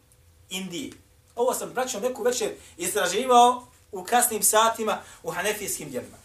Indije. 0.49 0.91
Ovo 1.35 1.53
sam, 1.53 1.69
braćo, 1.69 1.99
neku 1.99 2.23
večer 2.23 2.51
istraživao 2.77 3.67
u 3.91 4.03
kasnim 4.03 4.43
satima 4.43 4.97
u 5.23 5.31
hanefijskim 5.31 5.89
djelima. 5.89 6.17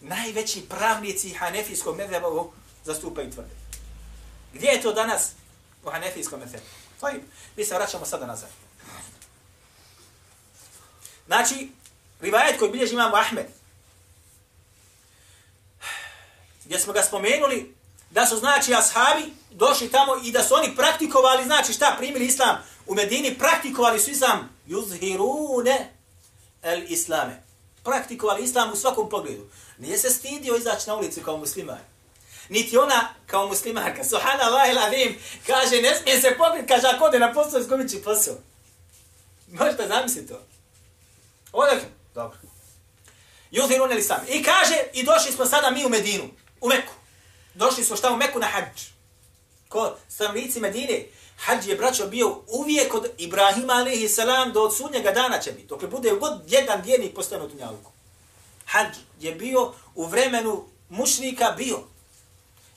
Najveći 0.00 0.68
pravnici 0.68 1.30
hanefijskog 1.30 1.96
medeba 1.96 2.28
zastupaju 2.84 3.30
tvrde. 3.30 3.65
Gdje 4.56 4.68
je 4.68 4.82
to 4.82 4.92
danas? 4.92 5.30
U 5.84 5.90
hanefijskom 5.90 6.42
efetu? 6.42 6.64
To 7.00 7.08
je, 7.08 7.20
Mi 7.56 7.64
se 7.64 7.74
vraćamo 7.74 8.06
sada 8.06 8.26
nazad. 8.26 8.48
Znači, 11.26 11.68
rivajet 12.20 12.58
koji 12.58 12.70
bilježi 12.70 12.94
imamo 12.94 13.16
Ahmed, 13.16 13.46
gdje 16.64 16.78
smo 16.78 16.92
ga 16.92 17.02
spomenuli, 17.02 17.74
da 18.10 18.26
su 18.26 18.36
znači 18.36 18.74
ashabi 18.74 19.32
došli 19.50 19.90
tamo 19.90 20.12
i 20.24 20.32
da 20.32 20.42
su 20.42 20.54
oni 20.54 20.76
praktikovali, 20.76 21.44
znači 21.44 21.72
šta, 21.72 21.94
primili 21.98 22.26
islam 22.26 22.56
u 22.86 22.94
Medini, 22.94 23.38
praktikovali 23.38 24.00
su 24.00 24.10
islam, 24.10 24.48
yuzhirune 24.66 25.84
el 26.62 26.82
islame. 26.88 27.42
Praktikovali 27.84 28.44
islam 28.44 28.72
u 28.72 28.76
svakom 28.76 29.08
pogledu. 29.08 29.48
Nije 29.78 29.98
se 29.98 30.10
stidio 30.10 30.56
izaći 30.56 30.88
na 30.88 30.96
ulici 30.96 31.22
kao 31.22 31.36
musliman 31.36 31.95
Niti 32.48 32.78
ona 32.78 33.08
kao 33.26 33.48
muslimarka, 33.48 34.04
subhanallah 34.04 34.68
il 34.68 35.14
kaže, 35.46 35.82
ne 35.82 35.94
smije 35.94 36.20
se 36.20 36.34
pokriti, 36.38 36.66
kaže, 36.66 36.86
ako 36.86 37.04
ode 37.04 37.18
na 37.18 37.32
posao, 37.32 37.60
izgubit 37.60 37.90
će 37.90 38.02
posao. 38.02 38.34
Možete 39.52 39.88
zamisliti 39.88 40.28
to. 40.28 40.40
Odak, 41.52 41.82
dobro. 42.14 42.38
Juthirun 43.50 43.92
ili 43.92 44.02
sam. 44.02 44.20
I 44.28 44.42
kaže, 44.42 44.76
i 44.92 45.02
došli 45.02 45.32
smo 45.32 45.46
sada 45.46 45.70
mi 45.70 45.84
u 45.84 45.88
Medinu, 45.88 46.24
u 46.60 46.68
Meku. 46.68 46.92
Došli 47.54 47.84
smo 47.84 47.96
šta 47.96 48.12
u 48.12 48.16
Meku 48.16 48.38
na 48.38 48.46
hađ. 48.46 48.82
Ko 49.68 49.96
stanovnici 50.08 50.60
Medine, 50.60 51.04
hađ 51.36 51.66
je, 51.66 51.76
braćo, 51.76 52.06
bio 52.06 52.42
uvijek 52.48 52.94
od 52.94 53.10
Ibrahima, 53.18 53.72
alaihi 53.72 54.08
salam, 54.08 54.52
do 54.52 54.62
od 54.62 54.76
sudnjega 54.76 55.10
dana 55.10 55.38
će 55.38 55.52
biti. 55.52 55.66
Dok 55.66 55.86
bude 55.90 56.10
god 56.10 56.40
jedan 56.46 56.82
vjernik 56.82 57.14
postane 57.14 57.44
u 57.44 57.48
Tunjaluku. 57.48 57.92
Hađ 58.66 58.96
je 59.20 59.34
bio 59.34 59.72
u 59.94 60.06
vremenu 60.06 60.64
mušnika 60.88 61.50
bio. 61.56 61.78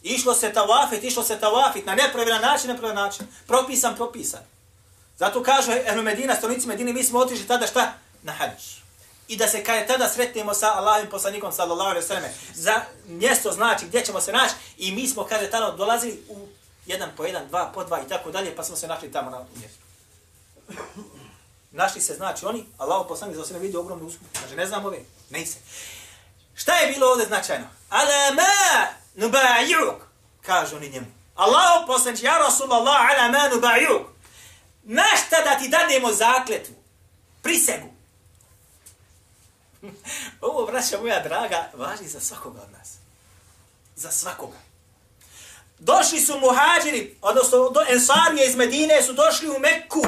Išlo 0.04 0.34
se 0.34 0.54
tavafit, 0.54 1.04
išlo 1.04 1.24
se 1.24 1.40
tavafit 1.40 1.86
na 1.86 1.96
nepravilan 1.96 2.42
način, 2.42 2.70
nepravilan 2.70 3.06
način. 3.06 3.28
Propisan, 3.48 3.96
propisan. 3.96 4.42
Zato 5.18 5.44
kažu 5.44 5.72
Ehlu 5.72 6.04
Medina, 6.04 6.36
stolnici 6.36 6.68
Medine, 6.68 6.94
mi 6.94 7.04
smo 7.04 7.20
otišli 7.20 7.48
tada 7.48 7.68
šta? 7.68 7.94
Na 8.24 8.32
hađ. 8.32 8.80
I 9.28 9.38
da 9.38 9.48
se 9.48 9.64
kada 9.64 9.88
tada 9.88 10.10
sretnemo 10.10 10.54
sa 10.54 10.74
Allahim 10.74 11.10
poslanikom, 11.10 11.52
sallallahu 11.52 11.90
alaihi 11.90 12.08
sallam, 12.08 12.24
za 12.56 12.82
mjesto 13.08 13.52
znači 13.52 13.86
gdje 13.86 14.06
ćemo 14.06 14.22
se 14.22 14.32
naći, 14.32 14.54
i 14.78 14.92
mi 14.92 15.08
smo, 15.08 15.24
kaže, 15.24 15.50
tada 15.50 15.72
dolazili 15.72 16.24
u 16.30 16.48
jedan 16.86 17.10
po 17.18 17.26
jedan, 17.26 17.48
dva 17.48 17.72
po 17.74 17.84
dva 17.84 18.00
i 18.06 18.10
tako 18.10 18.32
dalje, 18.32 18.56
pa 18.56 18.64
smo 18.64 18.76
se 18.76 18.88
našli 18.88 19.12
tamo 19.12 19.30
na 19.30 19.46
mjestu. 19.56 19.80
Našli 21.72 22.02
se, 22.02 22.16
znači, 22.16 22.46
oni, 22.46 22.66
Allah 22.78 23.06
poslanik 23.08 23.38
za 23.38 23.46
sve 23.46 23.60
vidi 23.60 23.78
ogromnu 23.78 24.06
usku. 24.06 24.24
Znači, 24.40 24.56
ne 24.56 24.66
znam 24.66 24.86
ove, 24.86 25.00
ne 25.30 25.46
se. 25.46 25.58
Šta 26.56 26.76
je 26.76 26.92
bilo 26.92 27.08
ovdje 27.08 27.26
značajno? 27.26 27.68
Alama 27.90 28.99
nuba'i'uk, 29.16 30.02
kažu 30.42 30.76
oni 30.76 30.90
njemu. 30.90 31.08
Allaho 31.36 31.88
poslanik, 31.88 32.24
ja 32.24 32.38
Rasulallah, 32.38 33.02
ala 33.10 33.32
ma 33.32 33.50
nuba'i'uk. 33.56 34.06
Našta 34.84 35.42
da 35.44 35.58
ti 35.60 35.70
dademo 35.70 36.14
zakletvu, 36.14 36.76
prisegu. 37.42 37.94
Ovo, 40.42 40.66
braća 40.66 41.00
moja 41.02 41.20
draga, 41.24 41.70
važi 41.74 42.08
za 42.08 42.20
svakoga 42.20 42.62
od 42.62 42.72
nas. 42.72 42.94
Za 43.96 44.12
svakoga. 44.12 44.58
Došli 45.80 46.20
su 46.20 46.40
muhađiri, 46.40 47.18
odnosno 47.22 47.70
do 47.70 47.82
Ensarije 47.90 48.48
iz 48.48 48.56
Medine 48.56 49.04
su 49.04 49.14
došli 49.14 49.50
u 49.50 49.60
Mekku. 49.60 50.02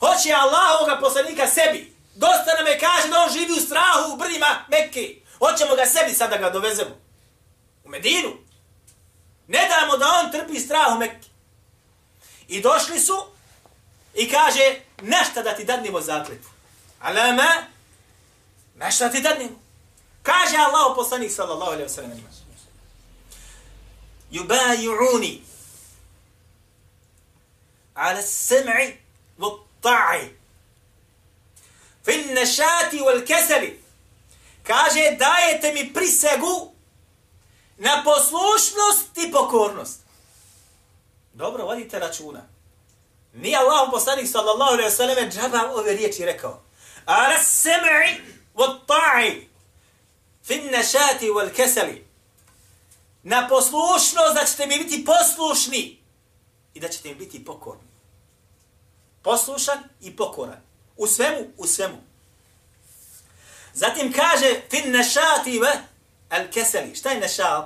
Hoće 0.00 0.32
Allahoga 0.32 0.98
poslanika 1.00 1.46
sebi. 1.46 1.94
Dosta 2.14 2.54
nam 2.58 2.66
je 2.66 2.78
kaže 2.78 3.08
da 3.08 3.22
on 3.22 3.32
živi 3.32 3.52
u 3.52 3.60
strahu 3.60 4.12
u 4.12 4.16
brdima 4.16 4.64
Mekke. 4.68 5.14
Hoćemo 5.38 5.76
ga 5.76 5.86
sebi 5.86 6.14
sada 6.14 6.36
ga 6.36 6.50
dovezemo. 6.50 6.90
U 7.88 7.90
Medinu. 7.90 8.36
Ne 9.46 9.68
damo 9.68 9.96
da 9.96 10.06
on 10.06 10.32
trpi 10.32 10.60
strah 10.60 10.96
u 10.96 10.98
Mekke. 10.98 11.28
I 12.48 12.60
došli 12.60 13.00
su 13.00 13.16
i 14.14 14.30
kaže 14.30 14.80
nešta 15.02 15.42
da 15.42 15.56
ti 15.56 15.64
dadnimo 15.64 16.00
zakletvu. 16.00 16.50
Alama, 17.00 17.48
nešta 18.76 19.04
da 19.04 19.10
ti 19.10 19.20
dadnimo. 19.20 19.60
Kaže 20.22 20.56
Allah 20.56 20.92
poslanik 20.96 21.32
sallallahu 21.32 21.72
alaihi 21.72 21.88
wa 21.88 21.94
sallam 21.94 22.38
yubayi'uni 24.30 25.42
ala 27.94 28.22
sam'i 28.22 28.96
wa 29.38 29.58
ta'i 29.82 30.28
fin 32.04 32.34
nashati 32.34 33.00
wal 33.00 33.24
kasali 33.26 33.80
kaže 34.64 35.16
dajete 35.16 35.72
mi 35.72 35.92
prisegu 35.92 36.72
na 37.78 38.02
poslušnost 38.04 39.16
i 39.16 39.32
pokornost 39.32 40.00
dobro 41.32 41.64
vodite 41.64 41.98
računa 41.98 42.42
Nije 43.34 43.56
Allah 43.56 43.88
poslanik 43.90 44.28
sallallahu 44.30 44.72
alejhi 44.72 44.90
ve 44.90 44.96
selleme 44.96 45.30
džaba 45.30 45.72
ove 45.74 45.92
riječi 45.92 46.24
rekao 46.24 46.62
ala 47.04 47.38
sem'i 47.38 48.20
wa 48.54 48.78
ta'i 48.86 49.46
fin 50.44 50.70
nešati 50.70 51.28
wal 51.28 51.56
kasali 51.56 52.08
na 53.22 53.48
poslušnost, 53.48 54.34
da 54.34 54.44
ćete 54.44 54.66
mi 54.66 54.78
biti 54.78 55.04
poslušni 55.04 55.98
i 56.74 56.80
da 56.80 56.88
ćete 56.88 57.08
mi 57.08 57.14
biti 57.14 57.44
pokorni. 57.44 57.88
Poslušan 59.22 59.78
i 60.00 60.16
pokoran. 60.16 60.60
U 60.96 61.06
svemu, 61.06 61.46
u 61.56 61.66
svemu. 61.66 61.96
Zatim 63.74 64.12
kaže, 64.12 64.60
fin 64.70 64.92
nešati 64.92 65.60
wa 65.60 65.76
al 66.30 66.50
keseli. 66.52 66.94
Šta 66.94 67.10
je 67.10 67.20
nešat? 67.20 67.64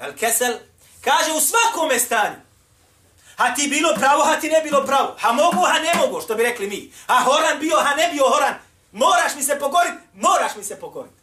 Al 0.00 0.12
kesel. 0.18 0.54
Kaže, 1.00 1.32
u 1.32 1.40
svakome 1.40 1.98
stanju. 1.98 2.36
Ha 3.36 3.54
ti 3.54 3.68
bilo 3.68 3.94
pravo, 3.94 4.24
ha 4.24 4.40
ti 4.40 4.48
ne 4.48 4.60
bilo 4.60 4.86
pravo. 4.86 5.16
Ha 5.18 5.32
mogu, 5.32 5.60
ha 5.66 5.78
ne 5.78 5.94
mogu, 5.94 6.20
što 6.20 6.34
bi 6.34 6.42
rekli 6.42 6.66
mi. 6.66 6.92
Ha 7.06 7.20
horan 7.24 7.58
bio, 7.60 7.76
ha 7.76 7.94
ne 7.94 8.08
bio 8.12 8.28
horan. 8.28 8.54
Moraš 8.92 9.34
mi 9.36 9.42
se 9.42 9.58
pokoriti, 9.58 9.96
moraš 10.14 10.56
mi 10.56 10.64
se 10.64 10.80
pokoriti. 10.80 11.14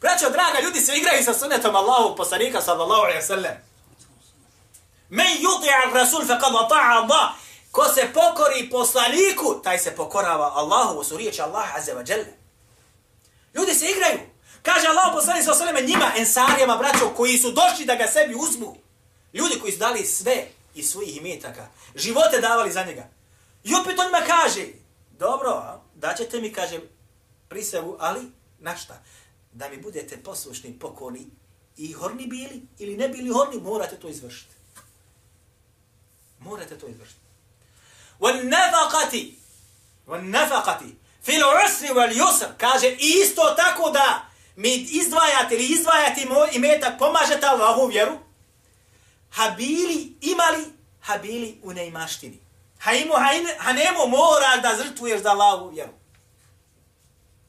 Braćo, 0.00 0.30
draga, 0.30 0.60
ljudi 0.62 0.80
se 0.80 0.96
igraju 0.96 1.24
sa 1.24 1.34
sunnetom 1.34 1.76
Allahu 1.76 2.16
poslanika 2.16 2.60
sallallahu 2.60 3.02
alaihi 3.02 3.22
sallam. 3.22 3.52
Men 5.08 5.26
yuti'a 5.26 5.94
rasul 5.94 6.26
faqad 6.26 6.54
ata'a 6.54 7.02
Allah. 7.02 7.30
Ko 7.70 7.84
se 7.94 8.12
pokori 8.14 8.70
poslaniku, 8.70 9.60
taj 9.64 9.78
se 9.78 9.96
pokorava 9.96 10.52
Allahu, 10.54 11.04
su 11.04 11.16
riječi 11.16 11.42
Allah 11.42 11.74
azza 11.74 11.92
wa 11.92 12.10
jalla. 12.10 12.43
Ljudi 13.54 13.74
se 13.74 13.86
igraju. 13.86 14.20
Kaže 14.62 14.86
Allah 14.86 15.12
poslanik 15.14 15.44
sa 15.44 15.54
sveme 15.54 15.82
njima, 15.82 16.12
ensarijama, 16.16 16.76
braćo, 16.76 17.14
koji 17.16 17.38
su 17.38 17.50
došli 17.50 17.84
da 17.86 17.94
ga 17.94 18.06
sebi 18.06 18.34
uzmu. 18.34 18.76
Ljudi 19.32 19.58
koji 19.60 19.72
su 19.72 19.78
dali 19.78 20.06
sve 20.06 20.46
iz 20.74 20.90
svojih 20.90 21.16
imetaka. 21.16 21.68
Živote 21.94 22.40
davali 22.40 22.72
za 22.72 22.84
njega. 22.84 23.08
I 23.64 23.74
opet 23.74 23.98
on 23.98 24.26
kaže, 24.26 24.66
dobro, 25.18 25.80
daćete 25.94 26.40
mi, 26.40 26.52
kaže, 26.52 26.80
prisevu, 27.48 27.96
ali 28.00 28.20
na 28.58 28.76
šta? 28.76 29.02
da 29.54 29.68
mi 29.68 29.76
budete 29.76 30.22
poslušni, 30.22 30.78
pokorni 30.78 31.26
i 31.76 31.92
horni 31.92 32.26
bili 32.26 32.62
ili 32.78 32.96
ne 32.96 33.08
bili 33.08 33.28
horni, 33.28 33.60
morate 33.60 33.96
to 33.96 34.08
izvršiti. 34.08 34.54
Morate 36.38 36.78
to 36.78 36.88
izvršiti. 36.88 37.20
Wal 38.20 38.48
nafaqati 38.48 39.34
wal 40.06 40.22
fil 41.24 41.42
usri 41.66 41.88
wal 41.88 42.12
yusr 42.12 42.48
kaže 42.58 42.96
isto 42.98 43.42
tako 43.56 43.90
da 43.90 44.34
mi 44.56 44.74
izdvajate 44.74 45.54
ili 45.54 45.66
izdvajate 45.66 46.26
moj 46.28 46.48
imetak, 46.52 46.98
pomažete 46.98 47.46
Allahu 47.46 47.86
vjeru, 47.86 48.18
habili 49.30 50.16
imali, 50.20 50.64
habili 51.00 51.60
u 51.62 51.72
neimaštini. 51.72 52.38
Ha 52.78 52.92
imu, 52.92 54.06
mora 54.08 54.56
da 54.62 54.76
zrtvuješ 54.76 55.22
za 55.22 55.30
Allahu 55.30 55.68
vjeru. 55.68 55.92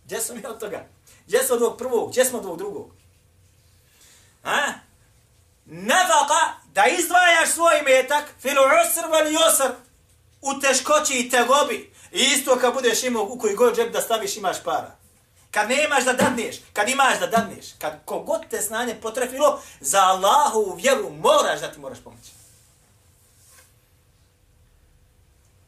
Gdje 0.06 0.22
smo 0.22 0.36
mi 0.36 0.46
od 0.46 0.60
toga? 0.60 0.88
Gdje 1.28 1.44
smo 1.44 1.56
od 1.56 1.62
ovog 1.62 1.78
prvog? 1.78 2.10
Gdje 2.12 2.26
smo 2.26 2.40
od 2.40 2.46
ovog 2.46 2.58
drugog? 2.58 2.92
A? 4.44 4.74
Nafaka, 5.66 6.54
da 6.74 6.86
izdvajaš 6.86 7.50
svoj 7.50 7.82
metak, 7.82 8.26
filu 8.42 8.62
usr 8.62 9.06
wal 9.08 9.38
yusr, 9.38 9.72
u 10.42 10.60
teškoći 10.60 11.14
i 11.14 11.30
tegobi. 11.30 11.94
I 12.12 12.24
isto 12.24 12.60
kad 12.60 12.74
budeš 12.74 13.04
imao 13.04 13.24
u 13.24 13.40
koji 13.40 13.56
god 13.56 13.76
džep 13.76 13.94
da 13.94 14.02
staviš 14.02 14.38
imaš 14.38 14.64
para. 14.64 14.96
Kad 15.52 15.70
nemaš 15.70 16.06
da 16.06 16.14
dadneš, 16.14 16.56
kad 16.74 16.90
imaš 16.90 17.20
da 17.20 17.28
dadneš, 17.28 17.66
kad 17.80 18.06
kogod 18.06 18.42
te 18.50 18.62
znanje 18.62 18.96
potrefilo, 18.96 19.62
za 19.80 20.02
Allahu 20.02 20.76
vjeru 20.76 21.10
moraš 21.10 21.60
da 21.60 21.72
ti 21.72 21.80
moraš 21.80 21.98
pomoći. 22.04 22.32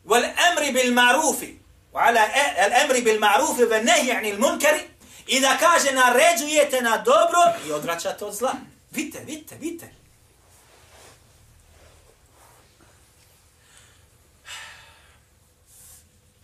Wal 0.05 0.23
amri 0.51 0.71
bil 0.71 0.93
ma'rufi, 0.93 1.53
wa 1.93 2.07
ala 2.07 2.21
e, 2.21 2.55
al 2.57 2.83
amri 2.83 3.01
bil 3.01 3.19
ma'rufi 3.19 3.67
wa 3.67 3.83
nahy 3.83 4.11
'anil 4.11 4.39
munkari 4.39 4.97
I 5.27 5.39
da 5.39 5.57
kaže 5.59 5.91
naređujete 5.91 6.81
na 6.81 6.97
dobro 6.97 7.39
i 7.67 7.71
odvraćate 7.71 8.25
od 8.25 8.33
zla. 8.33 8.53
Vidite, 8.91 9.23
vidite, 9.25 9.55
vidite. 9.55 9.91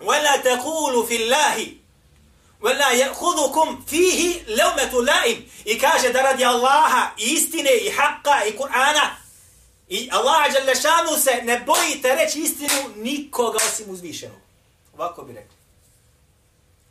ولا 0.03 0.37
تقولوا 0.37 1.07
في 1.07 1.17
الله 1.17 1.67
ولا 2.61 2.91
يأخذكم 2.91 3.85
فيه 3.87 4.45
لومة 4.49 5.03
لائم 5.03 5.49
i 5.65 5.79
kaže 5.79 6.13
da 6.13 6.23
radi 6.23 6.45
Allaha 6.45 7.11
i 7.19 7.25
istine 7.25 7.71
i 7.71 7.91
haqqa 7.91 8.45
i 8.47 8.57
Kur'ana 8.57 9.11
i 9.89 10.09
Allah 10.13 10.53
dželle 10.53 10.75
šanu 10.75 11.19
se 11.19 11.43
ne 11.43 11.61
bojite 11.61 12.15
reći 12.15 12.41
istinu 12.41 12.95
nikoga 12.97 13.57
osim 13.57 13.91
uzvišenog. 13.91 14.39
Ovako 14.95 15.23
bi 15.23 15.33
rekli. 15.33 15.57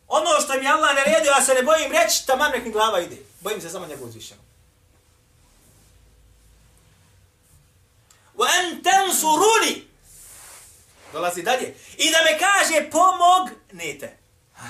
Ono 0.08 0.42
što 0.44 0.60
mi 0.60 0.68
Allah 0.68 0.96
naredio, 0.96 1.32
ja 1.32 1.42
se 1.42 1.54
ne 1.54 1.64
bojim 1.64 1.92
reći, 1.92 2.28
tamo 2.28 2.48
nek 2.48 2.66
mi 2.66 2.72
glava 2.72 3.00
ide. 3.00 3.18
Bojim 3.42 3.62
se 3.62 3.70
samo 3.70 3.88
njegov 3.88 4.08
uzvišenog. 4.08 4.44
Wa 8.38 8.48
an 8.60 8.84
tansuruni. 8.84 9.88
Dolazi 11.13 11.43
dalje. 11.43 11.75
I 11.97 12.11
da 12.11 12.19
me 12.25 12.39
kaže 12.39 12.91
pomognete. 12.91 14.19
Ha? 14.55 14.67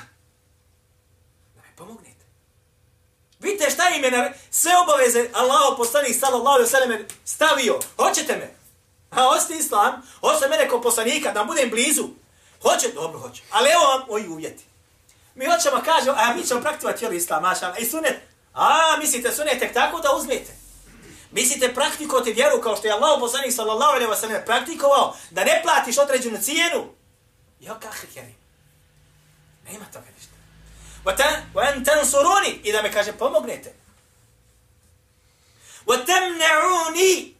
Da 1.54 1.60
me 1.62 1.76
pomognete. 1.76 2.24
Vidite 3.40 3.70
šta 3.70 3.88
im 3.88 4.04
je 4.04 4.10
na... 4.10 4.30
Sve 4.50 4.72
obaveze 4.82 5.28
Allah 5.32 5.74
poslanik 5.76 6.16
sallallahu 6.20 6.54
alaihi 6.54 6.70
sallam 6.70 6.98
stavio. 7.24 7.80
Hoćete 7.96 8.36
me? 8.36 8.54
A 9.10 9.28
osti 9.28 9.54
islam, 9.54 10.02
hoćete 10.20 10.48
mene 10.48 10.68
kao 10.68 10.80
poslanika 10.80 11.32
da 11.32 11.44
budem 11.44 11.70
blizu. 11.70 12.08
Hoće, 12.62 12.88
dobro, 12.94 13.18
hoće. 13.18 13.42
Ali 13.50 13.70
evo 13.70 13.84
vam 13.84 14.02
ovi 14.08 14.28
uvjeti. 14.28 14.64
Mi 15.34 15.46
hoćemo 15.46 15.82
kažemo, 15.84 16.16
a 16.18 16.34
mi 16.34 16.46
ćemo 16.46 16.60
praktikovati 16.60 17.04
jel 17.04 17.14
islam, 17.14 17.42
maša, 17.42 17.74
i 17.78 17.84
sunet. 17.84 18.16
A, 18.54 18.96
mislite 18.98 19.32
sunet 19.32 19.58
tek 19.58 19.74
tako 19.74 20.00
da 20.00 20.16
uzmete. 20.16 20.61
Mislite 21.32 21.74
praktikovati 21.74 22.32
vjeru 22.32 22.60
kao 22.62 22.76
što 22.76 22.86
je 22.86 22.92
Allah 22.92 23.20
poslanik 23.20 23.52
sallallahu 23.52 23.92
alejhi 23.92 24.10
ve 24.10 24.16
sellem 24.16 24.42
praktikovao 24.46 25.16
da 25.30 25.44
ne 25.44 25.60
platiš 25.62 25.98
određenu 25.98 26.38
cijenu? 26.38 26.84
Jo, 27.60 27.76
kakhi 27.82 28.06
kerim. 28.06 28.36
Nema 29.70 29.84
toga 29.92 30.06
ništa. 30.16 30.32
Wa 31.04 31.14
vatan 31.54 31.84
tansuruni. 31.84 32.60
I 32.64 32.72
da 32.72 32.82
me 32.82 32.92
kaže, 32.92 33.12
pomognete. 33.12 33.82
وتمنعوني 35.86 37.34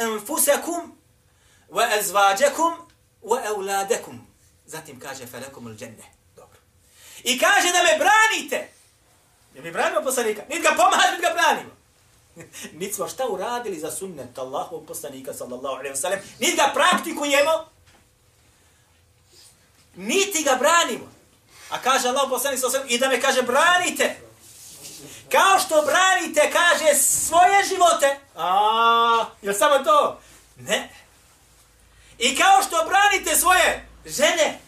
anfusakum 0.00 0.98
wa 1.70 1.84
azwajakum 1.98 2.88
wa 3.22 3.46
auladakum. 3.46 4.26
zatim 4.66 5.00
kaže 5.00 5.26
falakum 5.26 5.66
al-janna 5.66 6.04
dobro 6.36 6.58
i 7.24 7.38
kaže 7.38 7.72
da 7.72 7.82
me 7.82 7.98
branite 7.98 8.68
ne 9.54 9.60
mi 9.60 9.70
branimo 9.70 10.02
poslanika 10.02 10.42
nit 10.48 10.62
ga 10.62 10.70
pomaže 10.76 11.10
nit 11.12 11.20
ga 11.20 11.30
branimo 11.34 11.70
Niti 12.78 12.94
smo 12.94 13.08
šta 13.08 13.28
uradili 13.28 13.80
za 13.80 13.90
sunnet 13.90 14.38
Allahu 14.38 14.84
poslanika 14.86 15.34
sallallahu 15.34 15.74
alaihi 15.74 15.94
wa 15.94 16.00
sallam. 16.00 16.18
Niti 16.38 16.56
ga 16.56 16.70
praktikujemo. 16.74 17.66
Niti 19.96 20.42
ga 20.42 20.56
branimo. 20.58 21.12
A 21.70 21.78
kaže 21.78 22.08
Allah 22.08 22.26
poslanik 22.30 22.60
sallallahu 22.60 22.84
alaihi 22.84 22.96
wa 22.96 22.96
sallam 22.96 22.96
i 22.96 22.98
da 22.98 23.08
me 23.08 23.20
kaže 23.20 23.42
branite. 23.42 24.16
Kao 25.32 25.58
što 25.58 25.82
branite, 25.82 26.50
kaže, 26.52 26.94
svoje 26.94 27.64
živote. 27.68 28.18
A, 28.36 29.24
jel 29.42 29.54
samo 29.54 29.78
to? 29.78 30.20
Ne. 30.56 30.90
I 32.18 32.36
kao 32.36 32.62
što 32.62 32.84
branite 32.88 33.36
svoje 33.36 33.88
žene. 34.06 34.60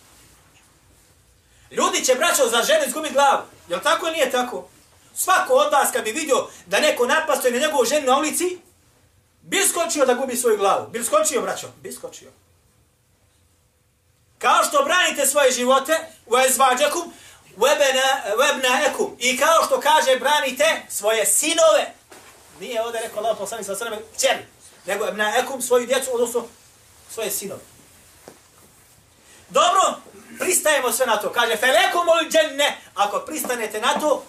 Ljudi 1.71 2.05
će, 2.05 2.15
braćo, 2.15 2.49
za 2.49 2.63
žene 2.63 2.87
izgubiti 2.87 3.15
glavu. 3.15 3.43
Jel 3.69 3.81
tako 3.81 4.07
ili 4.07 4.17
nije 4.17 4.31
tako? 4.31 4.69
Svako 5.15 5.53
od 5.53 5.73
vas 5.73 5.89
kad 5.93 6.05
bi 6.05 6.13
vidio 6.13 6.47
da 6.67 6.81
neko 6.81 7.07
napastuje 7.07 7.53
na 7.53 7.59
njegovu 7.59 7.85
ženu 7.85 8.07
na 8.07 8.19
ulici, 8.19 8.59
bi 9.43 9.63
skočio 9.69 10.07
da 10.07 10.15
gubi 10.15 10.37
svoju 10.37 10.59
glavu. 10.59 10.89
Bi 10.89 11.05
skočio, 11.05 11.43
braćo? 11.43 11.67
Bi 11.83 11.93
skočio. 11.93 12.31
Kao 14.39 14.65
što 14.65 14.85
branite 14.85 15.27
svoje 15.27 15.53
živote, 15.53 15.99
u 16.27 16.39
ezvađakum, 16.39 17.13
webna 18.37 18.91
ekum. 18.91 19.17
I 19.19 19.37
kao 19.37 19.65
što 19.67 19.81
kaže, 19.81 20.17
branite 20.17 20.83
svoje 20.89 21.27
sinove. 21.27 21.95
Nije 22.61 22.83
ovdje 22.83 23.01
rekao 23.01 23.19
Allah 23.19 23.39
poslanik 23.39 23.67
sa 23.67 23.77
sveme 23.77 23.99
čeri. 24.21 24.47
Nego 24.87 25.07
ebna 25.07 25.33
ekum 25.37 25.63
svoju 25.63 25.87
djecu, 25.87 26.11
odnosno 26.15 26.45
svoje 27.11 27.31
sinove. 27.31 27.61
Dobro, 29.49 29.81
pristajemo 30.39 30.93
sve 30.93 31.07
na 31.07 31.17
to. 31.17 31.33
Kaže, 31.33 31.57
felekum 31.57 32.09
ul 32.09 32.31
dženne. 32.31 32.79
Ako 32.95 33.19
pristanete 33.19 33.81
na 33.81 34.01
to, 34.01 34.25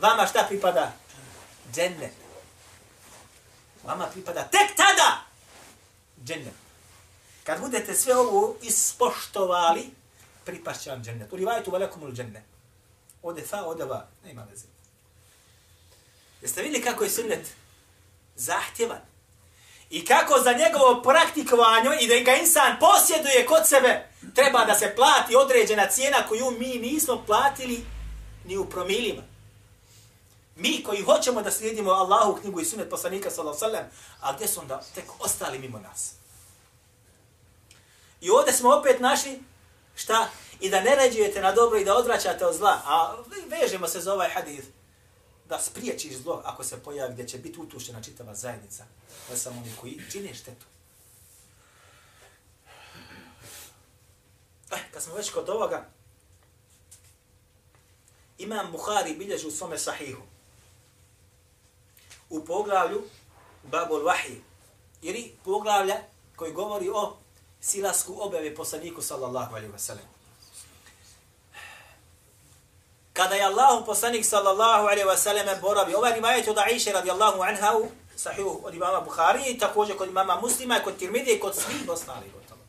vama 0.00 0.26
šta 0.26 0.44
pripada? 0.48 0.92
Džennet. 1.72 2.12
Vama 3.84 4.06
pripada 4.06 4.44
tek 4.44 4.76
tada 4.76 5.24
džennet. 6.24 6.54
Kad 7.44 7.60
budete 7.60 7.94
sve 7.94 8.16
ovo 8.16 8.56
ispoštovali, 8.62 9.90
pripašće 10.44 10.90
vam 10.90 11.04
džennet. 11.04 11.32
U 11.32 11.36
rivajtu 11.36 11.72
džennet. 12.12 12.42
ul. 13.22 13.30
Ode 13.30 13.42
fa, 13.42 13.64
ode 13.66 13.84
va. 13.84 14.08
Nema 14.24 14.46
veze. 14.50 14.66
Jeste 16.42 16.62
vidjeli 16.62 16.84
kako 16.84 17.04
je 17.04 17.10
sunnet 17.10 17.46
zahtjevan? 18.36 19.00
I 19.90 20.04
kako 20.04 20.40
za 20.40 20.52
njegovo 20.52 21.02
praktikovanje 21.02 21.90
i 22.00 22.08
da 22.08 22.32
ga 22.32 22.36
insan 22.36 22.76
posjeduje 22.80 23.46
kod 23.46 23.68
sebe, 23.68 24.08
treba 24.34 24.64
da 24.64 24.74
se 24.74 24.94
plati 24.96 25.36
određena 25.36 25.86
cijena 25.86 26.26
koju 26.28 26.50
mi 26.50 26.74
nismo 26.74 27.24
platili 27.26 27.84
ni 28.44 28.56
u 28.56 28.70
promilima. 28.70 29.22
Mi 30.58 30.82
koji 30.82 31.02
hoćemo 31.02 31.42
da 31.42 31.50
slijedimo 31.50 31.90
Allahu 31.90 32.40
knjigu 32.40 32.60
i 32.60 32.64
sunet 32.64 32.90
poslanika 32.90 33.30
sallallahu 33.30 33.64
alejhi 33.64 33.76
ve 33.76 33.78
sellem, 33.78 33.90
a 34.20 34.32
gdje 34.32 34.48
su 34.48 34.60
onda 34.60 34.82
tek 34.94 35.04
ostali 35.18 35.58
mimo 35.58 35.78
nas? 35.78 36.12
I 38.20 38.30
ovdje 38.30 38.52
smo 38.52 38.74
opet 38.74 39.00
naši 39.00 39.40
šta? 39.94 40.30
I 40.60 40.70
da 40.70 40.80
ne 40.80 40.96
ređujete 40.96 41.40
na 41.40 41.52
dobro 41.52 41.78
i 41.78 41.84
da 41.84 41.96
odvraćate 41.96 42.46
od 42.46 42.56
zla. 42.56 42.80
A 42.84 43.16
vežemo 43.48 43.88
se 43.88 44.00
za 44.00 44.14
ovaj 44.14 44.30
hadith 44.30 44.66
da 45.48 45.60
spriječiš 45.60 46.16
zlo 46.16 46.42
ako 46.44 46.64
se 46.64 46.82
pojavi 46.82 47.12
gdje 47.12 47.28
će 47.28 47.38
biti 47.38 47.60
utušena 47.60 48.02
čitava 48.02 48.34
zajednica. 48.34 48.84
Ne 49.30 49.36
samo 49.36 49.60
oni 49.60 49.72
koji 49.80 50.00
čine 50.12 50.34
štetu. 50.34 50.66
Eh, 54.70 54.78
kad 54.92 55.02
smo 55.02 55.14
već 55.14 55.30
kod 55.30 55.48
ovoga, 55.48 55.90
Imam 58.38 58.72
Bukhari 58.72 59.14
bilježi 59.14 59.46
u 59.46 59.50
svome 59.50 59.78
sahihu 59.78 60.22
u 62.30 62.44
poglavlju 62.44 63.02
Babul 63.62 64.02
Wahi, 64.02 64.40
ili 65.02 65.36
poglavlja 65.44 65.96
koji 66.36 66.52
govori 66.52 66.88
o 66.88 67.16
silasku 67.60 68.16
objave 68.20 68.54
poslaniku 68.54 69.02
sallallahu 69.02 69.54
alaihi 69.54 69.72
wa 69.72 69.78
sallam. 69.78 70.04
Kada 73.12 73.34
je 73.34 73.44
Allahu 73.44 73.84
poslanik 73.86 74.24
sallallahu 74.24 74.86
alaihi 74.86 75.08
wa 75.08 75.16
sallam 75.16 75.60
boravi, 75.60 75.94
ovaj 75.94 76.14
rivajet 76.14 76.48
od 76.48 76.58
Aisha 76.58 76.92
radijallahu 76.92 77.42
anha 77.42 77.76
u 77.76 77.88
sahihu 78.16 78.60
od 78.64 78.74
imama 78.74 79.00
Bukhari 79.00 79.42
i 79.46 79.58
također 79.58 79.96
kod 79.96 80.08
imama 80.08 80.40
muslima 80.40 80.78
i 80.78 80.84
kod 80.84 80.96
tirmidije 80.96 81.36
i 81.36 81.40
kod 81.40 81.54
svih 81.54 81.88
ostalih 81.88 82.32
gotovo. 82.32 82.60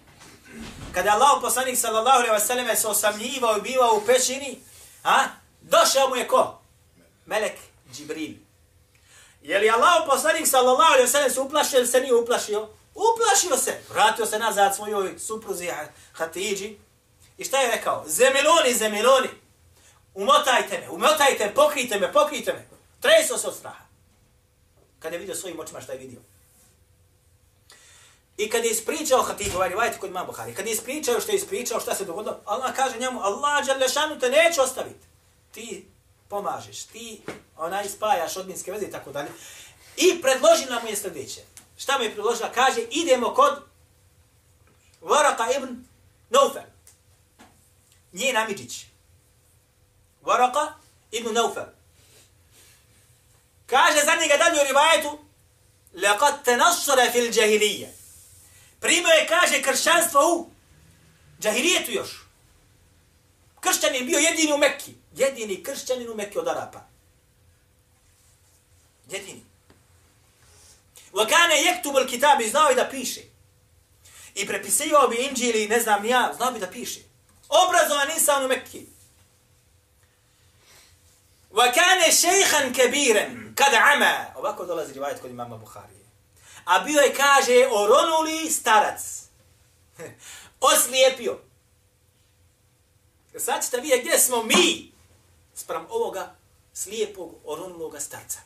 Kada 0.93 1.09
je 1.09 1.15
Allahu 1.15 1.41
poslanik 1.41 1.77
sallallahu 1.77 2.17
alaihi 2.17 2.33
wa 2.33 2.47
sallam 2.47 2.75
se 2.75 2.87
osamljivao 2.87 3.57
i 3.57 3.61
bivao 3.61 3.95
u 3.95 4.05
pećini, 4.05 4.59
a, 5.03 5.25
došao 5.61 6.09
mu 6.09 6.15
je 6.15 6.27
ko? 6.27 6.59
Melek 7.25 7.57
Džibril. 7.93 8.48
Je 9.41 9.59
li 9.59 9.69
Allah 9.69 10.03
poslanik 10.05 10.47
sallallahu 10.47 10.93
alaihi 10.93 11.07
wasallam 11.07 11.29
se 11.29 11.39
uplašio 11.39 11.77
ili 11.77 11.87
se 11.87 12.01
nije 12.01 12.15
uplašio? 12.15 12.69
Uplašio 12.95 13.57
se. 13.57 13.81
Vratio 13.89 14.25
se 14.25 14.39
nazad 14.39 14.75
svojoj 14.75 15.19
supruzi 15.19 15.65
eh, 15.65 15.87
Hatidži. 16.13 16.77
I 17.37 17.43
šta 17.43 17.59
je 17.59 17.71
rekao? 17.71 18.03
Zemiloni, 18.07 18.73
zemiloni. 18.73 19.29
Umotajte 20.13 20.79
me, 20.79 20.89
umotajte 20.89 21.45
me, 21.45 21.53
pokrijte 21.53 21.99
me, 21.99 22.13
pokrijte 22.13 22.53
me. 22.53 22.67
Treso 22.99 23.37
se 23.37 23.47
od 23.47 23.55
straha. 23.55 23.83
Kada 24.99 25.15
je 25.15 25.19
vidio 25.19 25.35
svojim 25.35 25.59
očima 25.59 25.81
šta 25.81 25.91
je 25.91 25.99
vidio. 25.99 26.19
I 28.37 28.49
kad 28.49 28.65
je 28.65 28.71
ispričao 28.71 29.21
Hatidži, 29.21 29.55
ovaj 29.55 29.69
rivajte 29.69 29.97
kod 29.99 30.09
ima 30.09 30.23
Buhari, 30.23 30.53
kad 30.53 30.65
je 30.65 30.73
ispričao 30.73 31.21
što 31.21 31.31
je 31.31 31.35
ispričao, 31.35 31.79
šta 31.79 31.95
se 31.95 32.05
dogodilo, 32.05 32.39
Allah 32.45 32.75
kaže 32.75 32.99
njemu, 32.99 33.21
Allah 33.21 33.65
Đalešanu 33.65 34.19
te 34.19 34.29
neće 34.29 34.61
ostaviti. 34.61 35.07
Ti 35.51 35.88
pomažeš, 36.28 36.82
ti 36.84 37.22
onaj 37.56 37.88
spajaš 37.88 38.36
odminske 38.36 38.72
veze 38.72 38.86
i 38.86 38.90
tako 38.90 39.12
dalje. 39.12 39.28
I 39.96 40.22
predložila 40.22 40.80
mu 40.82 40.88
je 40.88 40.96
sljedeće. 40.96 41.40
Šta 41.76 41.98
mu 41.98 42.04
je 42.04 42.14
predložila? 42.14 42.52
Kaže, 42.52 42.80
idemo 42.80 43.34
kod 43.34 43.62
Varaka 45.00 45.46
ibn 45.56 45.84
Naufel. 46.30 46.62
Nije 48.12 48.32
Namidžić. 48.32 48.86
Varaka 50.22 50.74
ibn 51.10 51.34
Naufel. 51.34 51.66
Kaže 53.66 54.04
za 54.04 54.14
njega 54.14 54.36
dalje 54.36 54.60
u 54.60 54.66
rivajetu, 54.66 55.24
لقد 55.94 56.42
تنصر 56.42 57.10
في 57.10 57.18
الجاهلية. 57.18 57.88
Primio 58.80 59.08
je, 59.08 59.26
kaže, 59.26 59.62
kršćanstvo 59.62 60.20
u 60.34 60.50
džahilijetu 61.40 61.90
još. 61.90 62.24
Kršćan 63.59 63.95
je 63.95 64.01
bio 64.01 64.19
jedini 64.19 64.53
u 64.53 64.57
Mekki. 64.57 64.93
Jedini 65.15 65.63
kršćanin 65.63 66.09
u 66.09 66.15
Mekki 66.15 66.39
od 66.39 66.47
Arapa. 66.47 66.79
Jedini. 69.09 69.43
Wa 71.13 71.29
kana 71.29 71.53
yaktubu 71.53 71.97
al-kitab 71.97 72.49
znao 72.49 72.73
da 72.73 72.89
piše. 72.89 73.21
I 74.35 74.47
prepisivao 74.47 75.07
bi 75.07 75.15
Inđili, 75.15 75.67
ne 75.67 75.79
znam 75.79 76.05
ja, 76.05 76.33
znao 76.37 76.51
bi 76.51 76.59
da 76.59 76.67
piše. 76.67 76.99
Obrazovan 77.49 78.11
insan 78.11 78.45
u 78.45 78.47
Mekki. 78.47 78.85
Wa 81.51 81.73
kana 81.73 82.11
shaykhan 82.11 82.75
kabiran 82.75 83.53
kad 83.55 83.73
ama. 83.73 84.25
Ovako 84.35 84.65
dolazi 84.65 84.93
rivajet 84.93 85.21
kod 85.21 85.31
imama 85.31 85.57
Buharije. 85.57 86.05
A 86.65 86.79
bio 86.79 87.01
je, 87.01 87.13
kaže, 87.13 87.67
oronuli 87.71 88.49
starac. 88.49 89.01
Oslijepio. 90.71 91.48
Sad 93.37 93.63
ćete 93.65 93.77
vidjeti 93.77 94.01
gdje 94.01 94.19
smo 94.19 94.43
mi 94.43 94.91
sprem 95.55 95.85
ovoga 95.89 96.35
slijepog 96.73 97.35
oronuloga 97.43 97.99
starca. 97.99 98.39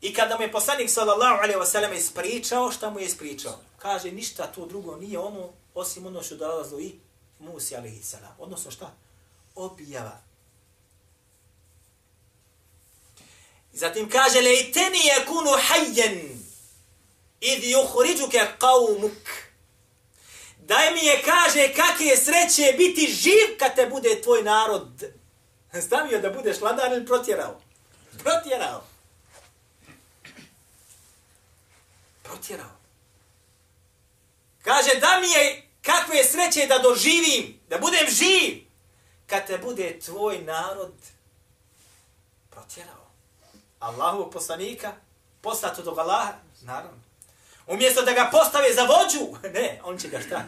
I 0.00 0.14
kada 0.14 0.36
mu 0.36 0.42
je 0.42 0.52
poslanik 0.52 0.90
sallallahu 0.90 1.42
alejhi 1.42 1.58
ve 1.58 1.66
sellem 1.66 1.92
ispričao, 1.92 2.70
šta 2.70 2.90
mu 2.90 2.98
je 2.98 3.06
ispričao? 3.06 3.58
Kaže 3.78 4.10
ništa 4.10 4.46
to 4.46 4.66
drugo 4.66 4.96
nije 4.96 5.18
ono 5.18 5.50
osim 5.74 6.06
ono 6.06 6.22
što 6.22 6.36
dolazilo 6.36 6.80
i 6.80 6.92
Musa 7.38 7.76
alejhi 7.76 8.02
sallam. 8.02 8.36
Odnosno 8.38 8.70
šta? 8.70 8.94
Objava. 9.54 10.20
Zatim 13.72 14.08
kaže, 14.10 14.40
lejteni 14.40 14.98
je 14.98 15.26
kunu 15.26 15.50
hajjen, 15.68 16.42
idh 17.40 17.64
juhriđuke 17.64 18.40
qawmuk 18.58 19.41
Daj 20.66 20.92
mi 20.92 21.06
je, 21.06 21.22
kaže, 21.24 21.74
kakve 21.74 22.06
je 22.06 22.16
sreće 22.16 22.74
biti 22.76 23.06
živ 23.06 23.58
kad 23.58 23.74
te 23.74 23.86
bude 23.86 24.22
tvoj 24.22 24.42
narod. 24.42 25.04
Stavio 25.86 26.20
da 26.20 26.30
budeš 26.30 26.60
vladar 26.60 26.92
ili 26.92 27.06
protjerao? 27.06 27.60
Protjerao. 28.22 28.84
Protjerao. 32.22 32.76
Kaže, 34.62 35.00
da 35.00 35.18
mi 35.20 35.30
je 35.30 35.68
kakve 35.82 36.16
je 36.16 36.24
sreće 36.24 36.66
da 36.66 36.78
doživim, 36.78 37.60
da 37.68 37.78
budem 37.78 38.06
živ, 38.08 38.64
kad 39.26 39.46
te 39.46 39.58
bude 39.58 39.98
tvoj 39.98 40.38
narod 40.38 40.94
protjerao. 42.50 43.06
Allahu 43.78 44.30
poslanika, 44.30 44.92
poslato 45.40 45.82
do 45.82 45.90
Allaha, 45.90 46.32
naravno. 46.62 47.11
Umjesto 47.66 48.02
da 48.02 48.12
ga 48.12 48.28
postave 48.32 48.74
za 48.74 48.82
vođu, 48.82 49.38
ne, 49.54 49.80
on 49.84 49.98
će 49.98 50.08
ga 50.08 50.20
šta? 50.20 50.44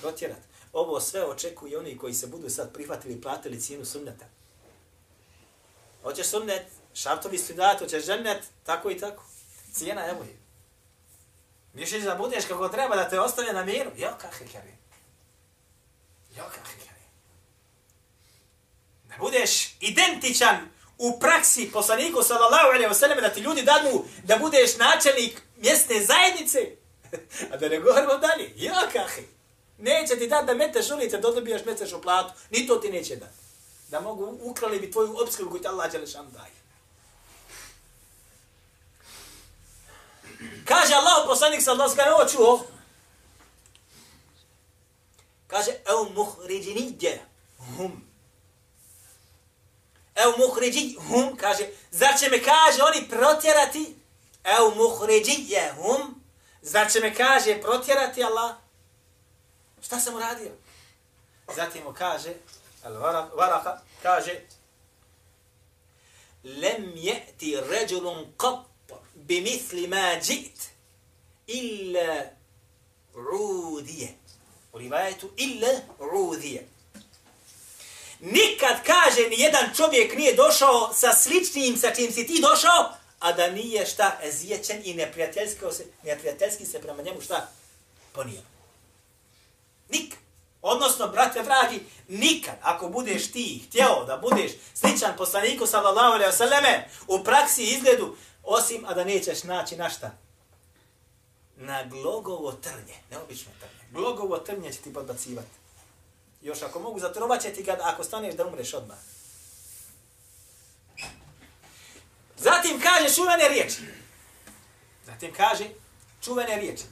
Protjerat. 0.00 0.38
Ovo 0.72 1.00
sve 1.00 1.24
očekuje 1.24 1.78
oni 1.78 1.98
koji 1.98 2.14
se 2.14 2.26
budu 2.26 2.50
sad 2.50 2.72
prihvatili 2.72 3.14
i 3.14 3.20
platili 3.20 3.60
cijenu 3.60 3.84
sunneta. 3.84 4.24
Hoćeš 6.02 6.26
sunnet, 6.26 6.66
šartovi 6.94 7.38
studati, 7.38 7.84
hoćeš 7.84 8.06
žennet, 8.06 8.44
tako 8.64 8.90
i 8.90 8.98
tako. 8.98 9.24
Cijena, 9.72 10.06
evo 10.06 10.22
je. 10.24 10.36
Više 11.74 12.00
da 12.00 12.14
budeš 12.14 12.44
kako 12.44 12.68
treba 12.68 12.96
da 12.96 13.08
te 13.08 13.20
ostane 13.20 13.52
na 13.52 13.64
miru? 13.64 13.90
Jo, 13.96 14.08
kakve 14.20 14.46
kjeri. 14.46 14.76
Jo, 16.36 16.44
kakve 16.44 16.74
kjeri. 16.74 17.00
Da 19.04 19.14
budeš 19.18 19.76
identičan 19.80 20.56
u 20.98 21.18
praksi 21.20 21.70
poslaniku 21.72 22.22
sallallahu 22.22 22.66
alaihi 22.66 22.88
wa 22.88 22.94
sallam 22.94 23.18
da 23.20 23.28
ti 23.28 23.40
ljudi 23.40 23.62
dadnu 23.62 24.04
da 24.24 24.36
budeš 24.36 24.76
načelnik 24.76 25.42
mjesne 25.56 26.04
zajednice. 26.04 26.58
A 27.52 27.56
da 27.56 27.68
ne 27.68 27.80
govorimo 27.80 28.18
dalje. 28.18 28.52
Jo, 28.56 28.74
kahi. 28.92 29.22
Neće 29.78 30.18
ti 30.18 30.28
dati 30.28 30.46
da 30.46 30.54
meteš 30.54 30.90
ulice, 30.90 31.18
da 31.18 31.30
dobijaš 31.30 31.64
meteš 31.64 31.92
u 31.92 32.02
platu. 32.02 32.34
Ni 32.50 32.66
to 32.66 32.76
ti 32.76 32.90
neće 32.90 33.16
dati. 33.16 33.36
Da 33.88 34.00
mogu 34.00 34.38
ukrali 34.42 34.80
bi 34.80 34.90
tvoju 34.90 35.16
obskrbu 35.22 35.50
koju 35.50 35.62
ti 35.62 35.68
Allah 35.68 35.92
Đelešan 35.92 36.32
daje. 36.32 36.56
Kaže 40.64 40.94
Allah 40.94 41.24
poslanik 41.26 41.62
sa 41.62 41.70
Allah 41.72 41.92
skane 41.92 42.12
ovo 42.12 42.28
čuo. 42.28 42.66
Kaže, 45.46 45.70
ev 45.70 46.12
muhriđinidje 46.14 47.22
hum. 47.58 48.02
Ev 50.14 50.32
muhriđi 50.38 50.96
hum, 51.08 51.36
kaže, 51.36 51.68
zar 51.90 52.18
će 52.18 52.28
me, 52.30 52.42
kaže, 52.42 52.82
oni 52.82 53.08
protjerati? 53.08 53.96
au 54.46 54.74
muhređijehum. 54.74 56.22
Zar 56.62 56.92
će 56.92 57.00
me, 57.00 57.14
kaže, 57.14 57.60
protjerati 57.62 58.24
Allah? 58.24 58.54
Šta 59.82 60.00
sam 60.00 60.14
uradio? 60.14 60.50
Zatim 61.56 61.84
mu 61.84 61.92
kaže, 61.92 62.34
al 62.84 62.92
varaka, 63.36 63.80
kaže, 64.02 64.40
lem 66.44 66.92
je'ti 66.94 67.60
ređulun 67.70 68.32
kop 68.36 68.66
bi 69.14 69.60
ma 69.88 70.20
džit 70.20 70.70
illa 71.46 72.24
rudije. 73.14 74.08
U 74.72 74.78
rivajetu 74.78 75.30
illa 75.36 75.80
rudije. 75.98 76.68
Nikad, 78.20 78.76
kaže, 78.86 79.28
ni 79.28 79.40
jedan 79.40 79.74
čovjek 79.76 80.16
nije 80.16 80.34
došao 80.34 80.92
sa 80.94 81.12
sličnim 81.12 81.76
sa 81.76 81.94
čim 81.94 82.12
si 82.12 82.26
ti 82.26 82.40
došao, 82.40 82.92
a 83.18 83.32
da 83.32 83.50
nije 83.50 83.86
šta 83.86 84.18
ezijećen 84.22 84.82
i 84.84 84.94
neprijateljski 84.94 85.60
se, 85.72 85.84
neprijateljski 86.02 86.66
se 86.66 86.80
prema 86.80 87.02
njemu 87.02 87.20
šta 87.20 87.48
ponio. 88.12 88.40
Nikad. 89.88 90.18
Odnosno, 90.62 91.08
brate 91.08 91.42
dragi, 91.42 91.80
nikad, 92.08 92.54
ako 92.62 92.88
budeš 92.88 93.32
ti 93.32 93.64
htjeo 93.68 94.04
da 94.04 94.16
budeš 94.16 94.52
sličan 94.74 95.16
poslaniku 95.16 95.66
sallallahu 95.66 96.12
alaihi 96.12 96.32
vseleme, 96.32 96.88
u 97.06 97.24
praksi 97.24 97.64
izgledu, 97.64 98.16
Osim, 98.46 98.84
a 98.86 98.94
da 98.94 99.04
nećeš 99.04 99.42
naći 99.42 99.76
na 99.76 99.90
šta? 99.90 100.10
Na 101.56 101.84
glogovo 101.84 102.52
trnje. 102.52 102.94
Neobično 103.10 103.52
trnje. 103.60 103.90
Glogovo 103.92 104.38
trnje 104.38 104.72
će 104.72 104.78
ti 104.78 104.92
podbacivati. 104.92 105.48
Još 106.42 106.62
ako 106.62 106.80
mogu, 106.80 107.00
zatrovat 107.00 107.42
će 107.42 107.50
ti 107.50 107.62
ga 107.62 107.78
ako 107.82 108.04
staneš 108.04 108.34
da 108.34 108.46
umreš 108.46 108.74
odmah. 108.74 108.96
Zatim 112.36 112.80
kaže 112.80 113.14
čuvene 113.14 113.48
riječi. 113.48 113.76
Zatim 115.06 115.34
kaže 115.34 115.64
čuvene 116.24 116.56
riječi. 116.56 116.84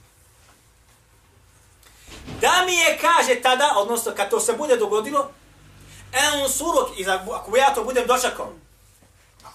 Da 2.41 2.63
mi 2.65 2.75
je, 2.75 2.97
kaže 3.01 3.41
tada, 3.41 3.73
odnosno 3.77 4.11
kad 4.15 4.29
to 4.29 4.39
se 4.39 4.53
bude 4.53 4.77
dogodilo, 4.77 5.31
en 6.11 6.49
suruk, 6.49 6.89
ako 7.33 7.57
ja 7.57 7.73
to 7.73 7.83
budem 7.83 8.07
dočekao, 8.07 8.53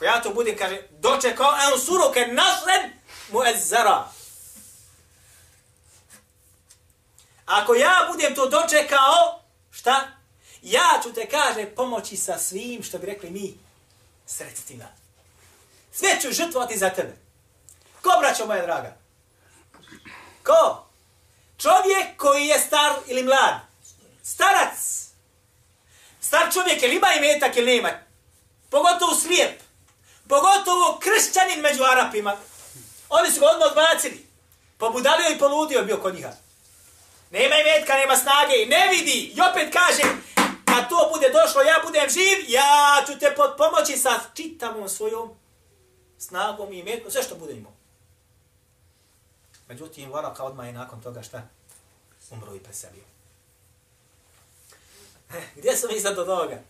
Ako 0.00 0.04
ja 0.04 0.20
to 0.22 0.30
budem, 0.34 0.56
kaže, 0.56 0.82
dočekao, 0.90 1.52
en 1.52 1.80
suruke 1.80 2.26
nasren 2.26 2.92
mu 3.32 3.44
ezzara. 3.44 4.08
Ako 7.46 7.74
ja 7.74 8.08
budem 8.12 8.34
to 8.34 8.46
dočekao, 8.46 9.42
šta? 9.70 10.08
Ja 10.62 11.00
ću 11.02 11.12
te, 11.12 11.28
kaže, 11.28 11.66
pomoći 11.66 12.16
sa 12.16 12.38
svim, 12.38 12.82
što 12.82 12.98
bi 12.98 13.06
rekli 13.06 13.30
mi, 13.30 13.58
sredstvima. 14.26 14.99
Sve 15.92 16.20
ću 16.22 16.32
žrtvovati 16.32 16.78
za 16.78 16.90
tebe. 16.90 17.16
Ko, 18.02 18.10
braćo 18.20 18.46
moja 18.46 18.62
draga? 18.62 18.96
Ko? 20.44 20.86
Čovjek 21.58 22.16
koji 22.16 22.46
je 22.46 22.60
star 22.60 22.92
ili 23.06 23.22
mlad. 23.22 23.54
Starac. 24.22 24.78
Star 26.20 26.52
čovjek, 26.52 26.82
ili 26.82 26.96
ima 26.96 27.08
imetak 27.12 27.56
ili 27.56 27.76
nema? 27.76 27.90
Pogotovo 28.70 29.14
slijep. 29.14 29.60
Pogotovo 30.28 31.00
kršćanin 31.02 31.60
među 31.60 31.82
Arapima. 31.84 32.36
Oni 33.08 33.30
su 33.30 33.40
ga 33.40 33.46
odmah 33.46 33.68
odbacili. 33.68 34.26
Pobudalio 34.78 35.30
i 35.30 35.38
poludio 35.38 35.82
bio 35.82 35.96
kod 35.96 36.14
njiha. 36.14 36.32
Nema 37.30 37.54
imetka, 37.56 37.96
nema 37.96 38.16
snage 38.16 38.54
i 38.62 38.66
ne 38.66 38.88
vidi. 38.88 39.32
I 39.36 39.40
opet 39.50 39.72
kaže, 39.72 40.02
kad 40.64 40.88
to 40.88 41.10
bude 41.14 41.28
došlo, 41.28 41.62
ja 41.62 41.80
budem 41.84 42.10
živ, 42.10 42.38
ja 42.48 43.04
ću 43.06 43.18
te 43.18 43.34
pomoći 43.58 43.96
sa 43.96 44.20
čitavom 44.34 44.88
svojom 44.88 45.39
snagom 46.20 46.72
i 46.72 46.78
imetkom, 46.78 47.10
sve 47.10 47.22
što 47.22 47.34
bude 47.34 47.52
imao. 47.52 47.72
Međutim, 49.68 50.12
Varaka 50.12 50.44
odmah 50.44 50.66
je 50.66 50.72
nakon 50.72 51.02
toga 51.02 51.22
šta? 51.22 51.42
Umro 52.30 52.54
i 52.54 52.60
preselio. 52.60 53.04
Eh, 55.34 55.42
gdje 55.56 55.76
smo 55.76 55.88
mi 55.92 56.00
sad 56.00 56.16
do 56.16 56.24
toga? 56.24 56.62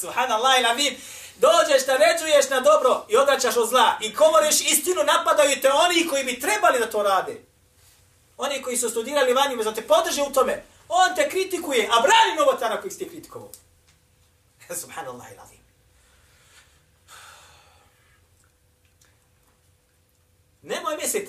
Subhanallah 0.00 0.60
i 0.60 0.62
lavim 0.62 0.96
dođeš 1.36 1.86
da 1.86 1.96
ređuješ 1.96 2.50
na 2.50 2.60
dobro 2.60 3.06
i 3.08 3.16
odraćaš 3.16 3.56
od 3.56 3.68
zla 3.68 3.98
i 4.00 4.14
komoriš 4.14 4.60
istinu, 4.60 5.04
napadaju 5.04 5.60
te 5.60 5.72
oni 5.72 6.08
koji 6.08 6.24
bi 6.24 6.40
trebali 6.40 6.78
da 6.78 6.90
to 6.90 7.02
rade. 7.02 7.42
Oni 8.36 8.62
koji 8.62 8.76
su 8.76 8.90
studirali 8.90 9.34
vanjima, 9.34 9.62
zato 9.62 9.80
te 9.80 9.86
podrže 9.86 10.22
u 10.22 10.32
tome. 10.32 10.64
On 10.88 11.14
te 11.14 11.30
kritikuje, 11.30 11.88
a 11.92 12.00
brani 12.00 12.36
novotara 12.38 12.80
koji 12.80 12.90
ste 12.90 13.08
kritikovao. 13.08 13.50
Subhanallah 14.80 15.32
ilazim. 15.32 15.57
Nemoj 20.68 20.96
mislit, 20.96 21.28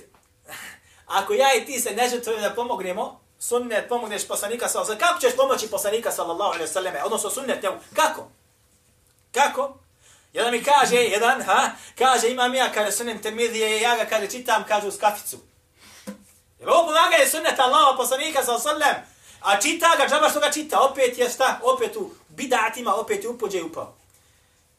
ako 1.05 1.33
ja 1.33 1.53
i 1.55 1.65
ti 1.65 1.79
se 1.79 1.91
ne 1.91 2.09
žetvujemo 2.09 2.41
da 2.41 2.55
pomognemo, 2.55 3.19
sunnet 3.39 3.89
pomogneš 3.89 4.27
poslanika 4.27 4.67
sallallahu 4.67 4.91
alejhi 4.91 5.07
Kako 5.07 5.19
ćeš 5.19 5.35
pomoći 5.35 5.71
poslanika 5.71 6.11
sallallahu 6.11 6.51
alejhi 6.51 6.63
ve 6.63 6.73
selleme? 6.73 7.03
Odnosno 7.03 7.29
sunnet 7.29 7.63
njemu. 7.63 7.77
Kako? 7.95 8.27
Kako? 9.31 9.77
Jedan 10.33 10.51
mi 10.51 10.63
kaže, 10.63 10.95
jedan, 10.95 11.41
ha, 11.41 11.71
kaže, 11.97 12.29
imam 12.29 12.55
ja, 12.55 12.71
kaže, 12.71 12.91
sunem 12.91 13.21
termidije, 13.21 13.81
ja 13.81 13.95
ga, 13.95 14.05
kaže, 14.05 14.27
čitam, 14.27 14.63
kaže, 14.67 14.87
uz 14.87 14.97
kaficu. 14.97 15.37
Jer 16.59 16.69
ovo 16.69 16.87
pomaga 16.87 17.15
je 17.15 17.29
sunnet 17.29 17.59
Allaha 17.59 17.97
poslanika 17.97 18.43
sa 18.43 18.59
sallam, 18.59 18.95
a 19.41 19.61
čita 19.61 19.95
ga, 19.97 20.07
džaba 20.07 20.29
što 20.29 20.39
ga 20.39 20.51
čita, 20.51 20.79
opet 20.79 21.17
je 21.17 21.29
šta, 21.29 21.59
opet 21.63 21.95
u 21.95 22.11
bidatima, 22.29 22.95
opet 22.95 23.23
je 23.23 23.29
upođe 23.29 23.63
upao. 23.63 23.95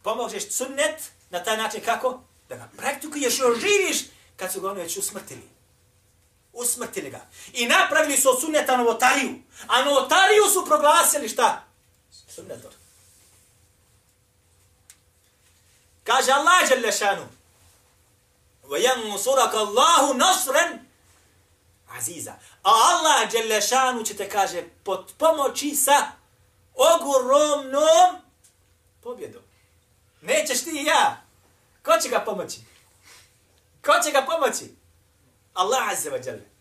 Pomožeš 0.02 0.50
sunnet 0.50 1.10
na 1.30 1.44
taj 1.44 1.56
način 1.56 1.80
kako? 1.84 2.20
Da 2.48 2.56
ga 2.56 2.68
praktikuješ 2.76 3.34
i 3.34 3.60
živiš, 3.60 3.98
kad 4.40 4.52
su 4.52 4.60
ga 4.60 4.70
oni 4.70 4.82
već 4.82 4.96
usmrtili. 4.96 5.48
Usmrtili 6.52 7.10
ga. 7.10 7.20
I 7.52 7.66
napravili 7.66 8.16
su 8.16 8.30
od 8.30 8.40
sunneta 8.40 8.76
novotariju. 8.76 9.34
A 9.66 9.84
novotariju 9.84 10.44
su 10.52 10.64
proglasili 10.66 11.28
šta? 11.28 11.64
Sunnetom. 12.34 12.70
Kaže 16.04 16.32
Allah 16.32 16.68
Đelešanu 16.68 17.26
وَيَنْصُرَكَ 18.68 19.54
اللَّهُ 19.54 19.54
نَصْرًا 19.54 19.58
Allahu 19.58 20.14
nasran 20.14 20.78
aziza. 21.98 22.32
A 22.62 22.70
Allah 22.70 23.30
Đelešanu 23.32 24.04
će 24.04 24.16
te 24.16 24.28
kaže 24.28 24.62
pod 24.84 25.12
pomoći 25.18 25.74
sa 25.74 26.06
ogromnom 26.74 28.22
pobjedom. 29.02 29.42
Nećeš 30.20 30.64
ti 30.64 30.84
ja. 30.86 31.22
Ko 31.82 31.92
će 32.02 32.08
ga 32.08 32.20
pomoći? 32.20 32.69
Ko 33.85 33.91
će 34.05 34.11
ga 34.11 34.21
pomoći? 34.21 34.75
Allah 35.53 35.89
azze 35.91 36.09
wa 36.09 36.27
jalla. 36.27 36.55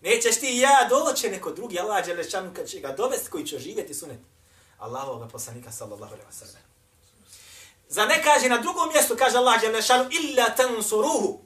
Nećeš 0.00 0.40
ti 0.40 0.46
i 0.46 0.60
ja 0.60 0.86
doći 0.88 1.30
neko 1.30 1.52
drugi, 1.52 1.80
Allah 1.80 2.06
Đelešanu 2.06 2.52
kad 2.56 2.68
će 2.68 2.80
ga 2.80 2.92
dovesti 2.92 3.30
koji 3.30 3.46
će 3.46 3.58
živjeti 3.58 3.94
sunet. 3.94 4.18
Allahovog 4.78 5.32
poslanika 5.32 5.72
sallallahu 5.72 6.14
alaihi 6.14 6.30
wa 6.30 6.38
sallam. 6.38 6.62
Za 7.88 8.06
ne 8.06 8.22
kaže 8.22 8.48
na 8.48 8.58
drugom 8.58 8.88
mjestu, 8.92 9.16
kaže 9.18 9.36
Allah 9.36 9.60
Đelešanu, 9.60 10.08
illa 10.10 10.50
tansuruhu. 10.56 11.40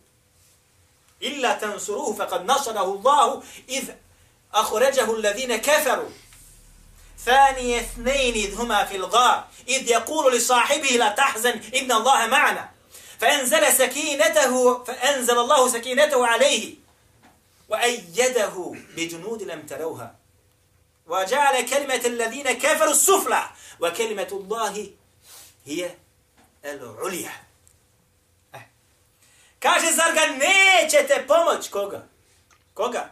Illa 1.21 1.59
tansuruhu, 1.59 2.17
faqad 2.19 2.45
nasarahu 2.45 2.91
Allahu, 2.99 3.43
idh 3.67 3.91
ahuređahu 4.51 5.13
alladhine 5.13 5.63
keferu. 5.63 6.11
ثاني 7.25 7.81
اثنين 7.81 8.35
إذ 8.35 8.55
هما 8.61 8.85
في 8.85 8.97
الغار 8.97 9.49
إذ 9.69 9.89
يقول 9.89 10.37
لصاحبه 10.37 10.89
لا 10.89 11.09
تحزن 11.09 11.61
إن 11.75 11.93
الله 11.93 12.27
معنا 12.27 12.71
فأنزل 13.20 13.74
سكينته 13.74 14.84
فأنزل 14.84 15.38
الله 15.38 15.70
سكينته 15.70 16.28
عليه 16.28 16.76
وأيده 17.70 18.76
بجنود 18.96 19.44
لم 19.44 19.66
تروها 19.66 20.16
وجعل 21.08 21.66
كلمة 21.66 22.02
الذين 22.06 22.52
كفروا 22.52 22.92
السفلى 22.92 23.44
وكلمة 23.80 24.28
الله 24.32 24.92
هي 25.66 25.96
العليا 26.66 27.32
Kaže, 29.60 29.92
zar 29.92 30.14
ga 30.14 30.26
nećete 30.26 31.26
pomoć? 31.28 31.70
Koga? 31.70 32.08
Koga? 32.74 33.10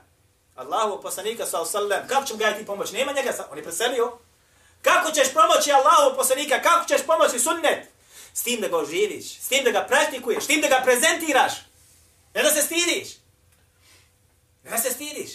Allahu 0.56 1.02
poslanika 1.02 1.46
sa 1.46 1.66
sallam. 1.66 2.08
Kako 2.08 2.26
ćemo 2.26 2.40
ga 2.40 2.54
ti 2.54 2.66
pomoć? 2.66 2.92
Nema 2.92 3.12
njega, 3.12 3.32
on 3.52 3.58
je 3.58 3.64
preselio. 3.64 4.18
Kako 4.82 5.12
ćeš 5.12 5.34
pomoći 5.34 5.72
Allahu 5.72 6.16
poslanika? 6.16 6.62
Kako 6.62 6.86
ćeš 6.88 7.06
pomoći 7.06 7.40
sunnet? 7.40 7.93
S 8.34 8.44
tim 8.44 8.62
da 8.62 8.68
ga 8.68 8.78
oživiš, 8.78 9.40
s 9.40 9.48
tim 9.48 9.64
da 9.64 9.72
ga 9.72 9.86
praktikuješ, 9.88 10.44
s 10.44 10.48
tim 10.48 10.62
da 10.62 10.68
ga 10.68 10.82
prezentiraš. 10.84 11.54
Ne 12.34 12.44
da 12.44 12.50
se 12.50 12.62
stidiš. 12.62 13.08
Ne 14.64 14.78
se 14.78 14.92
stidiš. 14.92 15.32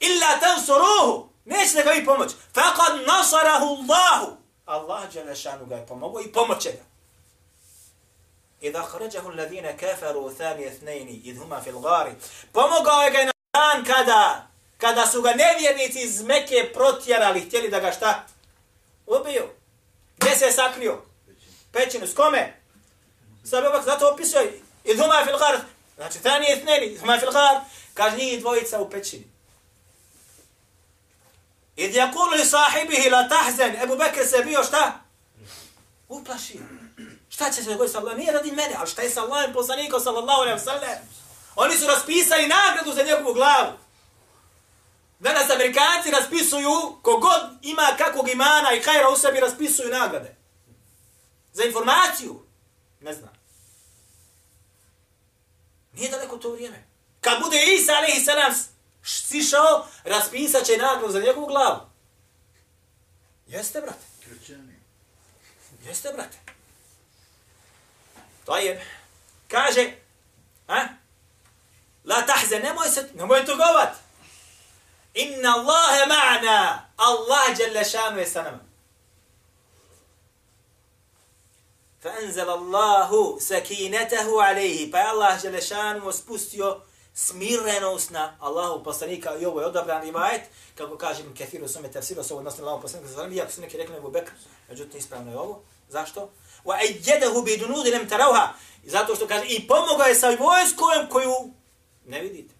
Illa 0.00 0.40
tansuruhu. 0.40 1.28
Neće 1.44 1.74
da 1.74 1.82
ga 1.82 1.90
vi 1.90 2.04
pomoć. 2.04 2.30
Faqad 2.54 3.06
nasarahu 3.06 3.66
Allahu. 3.66 4.36
Allah 4.64 5.12
Đelešanu 5.12 5.66
ga 5.66 5.76
je 5.76 5.86
pomogao 5.86 6.22
i 6.22 6.32
pomoće 6.32 6.72
ga. 6.72 6.84
Idha 8.60 8.82
kharajahu 8.82 9.28
alladhina 9.28 9.76
kafaru 9.76 10.34
thani 10.34 10.64
ethnejni, 10.64 11.20
idhuma 11.24 11.62
fil 11.62 11.78
gari. 11.78 12.12
Pomogao 12.52 13.02
je 13.02 13.10
ga 13.10 13.24
na 13.24 13.32
dan 13.52 13.84
kada 13.84 14.48
kada 14.78 15.06
su 15.06 15.22
ga 15.22 15.32
nevjernici 15.34 16.00
iz 16.00 16.22
Mekke 16.22 16.70
protjerali, 16.74 17.40
htjeli 17.40 17.70
da 17.70 17.80
ga 17.80 17.92
šta? 17.92 18.26
Ubiju. 19.06 19.48
Gdje 20.16 20.36
se 20.36 20.44
je 20.44 20.52
sakrio? 20.52 21.02
Pećinu. 21.74 22.06
S 22.06 22.14
kome? 22.14 22.60
Sada 23.44 23.82
zato 23.84 24.08
opisuje. 24.08 24.60
idhuma 24.84 25.24
fil 25.24 25.38
ghari. 25.38 25.58
Znači, 25.96 26.18
thani 26.18 26.46
ithnaini 26.46 26.62
tneni, 26.62 26.86
idhuma 26.86 27.18
fil 27.18 27.30
ghari. 27.30 27.58
Kaže 27.94 28.16
njih 28.16 28.40
dvojica 28.40 28.80
u 28.80 28.90
pećini. 28.90 29.34
Id 31.76 31.94
jakulu 31.94 32.30
li 32.30 32.44
sahibihi 32.44 33.10
la 33.10 33.28
tahzen. 33.28 33.82
Ebu 33.82 33.96
Bekr 33.96 34.26
se 34.26 34.44
bio 34.44 34.64
šta? 34.64 35.00
Uplašio. 36.08 36.60
Šta 37.28 37.50
će 37.50 37.62
se 37.62 37.70
dogoditi 37.70 37.92
sa 37.92 37.98
Allahom? 37.98 38.18
Nije 38.18 38.32
radi 38.32 38.50
mene, 38.52 38.74
ali 38.78 38.90
šta 38.90 39.02
je 39.02 39.10
sa 39.10 39.22
Allahom 39.22 39.52
poslanikom 39.52 40.00
sallallahu 40.00 40.40
alaihi 40.40 40.58
wa 40.58 40.64
sallam? 40.64 40.98
Oni 41.56 41.76
su 41.76 41.86
raspisali 41.86 42.48
nagradu 42.48 42.92
za 42.92 43.02
njegovu 43.02 43.34
glavu. 43.34 43.72
Danas 45.18 45.50
Amerikanci 45.50 46.10
raspisuju, 46.10 46.98
kogod 47.02 47.42
ima 47.62 47.88
kakvog 47.98 48.28
imana 48.28 48.72
i 48.72 48.82
hajra 48.82 49.08
u 49.08 49.16
sebi, 49.16 49.40
raspisuju 49.40 49.90
nagrade. 49.90 50.43
Za 51.54 51.64
informaciju. 51.64 52.46
Ne 53.00 53.14
znam. 53.14 53.32
Nije 55.92 56.10
daleko 56.10 56.36
to 56.36 56.50
vrijeme. 56.50 56.84
Kad 57.20 57.42
bude 57.42 57.56
Isa 57.64 57.92
alaihi 57.92 58.24
sallam 58.24 58.52
sišao, 59.04 59.86
raspisat 60.04 60.64
će 60.64 60.76
nagradu 60.76 61.12
za 61.12 61.20
njegovu 61.20 61.46
glavu. 61.46 61.80
Jeste, 63.46 63.80
brate? 63.80 64.04
Jeste, 65.84 66.12
brate? 66.12 66.38
To 68.44 68.56
je. 68.56 68.86
Kaže, 69.48 69.92
a? 70.68 70.86
La 72.04 72.26
tahze, 72.26 72.58
nemoj 72.58 72.88
se, 72.88 73.10
nemoj 73.14 73.46
tugovat. 73.46 73.94
Inna 75.14 75.54
Allahe 75.54 76.06
ma'na. 76.06 76.78
Allah 76.96 77.58
jalla 77.58 77.84
šanu 77.84 78.18
je 78.18 78.26
sa 78.26 78.42
nama. 78.42 78.73
فأنزل 82.03 82.49
الله 82.49 83.39
سكينته 83.39 84.43
عليه 84.43 84.91
pa 84.91 84.97
je 84.97 85.07
Allah 85.07 85.41
Đelešanu 85.41 86.11
spustio 86.11 86.81
smirenost 87.13 88.11
na 88.11 88.37
Allahu 88.39 88.83
poslanika 88.83 89.35
i 89.35 89.45
ovo 89.45 89.61
je 89.61 89.67
odabran 89.67 90.01
rivajet, 90.01 90.41
kako 90.75 90.97
kažem 90.97 91.33
Kethiru 91.33 91.67
sume 91.67 91.91
tefsiru, 91.91 92.23
se 92.23 92.33
odnosno 92.33 92.63
Allahu 92.63 92.81
poslanika 92.81 93.13
sa 93.13 93.27
iako 93.27 93.51
su 93.51 93.61
neki 93.61 93.77
rekli 93.77 93.97
Ebu 93.97 94.11
Bekr, 94.11 94.31
međutim 94.69 94.99
ispravno 94.99 95.31
je 95.31 95.39
ovo. 95.39 95.61
Zašto? 95.89 96.29
Wa 96.65 96.73
ajjedahu 96.73 97.41
bi 97.41 97.57
dunudi 97.57 97.91
lem 97.91 98.09
tarauha. 98.09 98.53
Zato 98.83 99.15
što 99.15 99.27
kaže, 99.27 99.45
i 99.45 99.67
pomogao 99.67 100.07
je 100.07 100.15
sa 100.15 100.27
vojskom 100.29 101.09
koju 101.09 101.53
ne 102.05 102.21
vidite. 102.21 102.53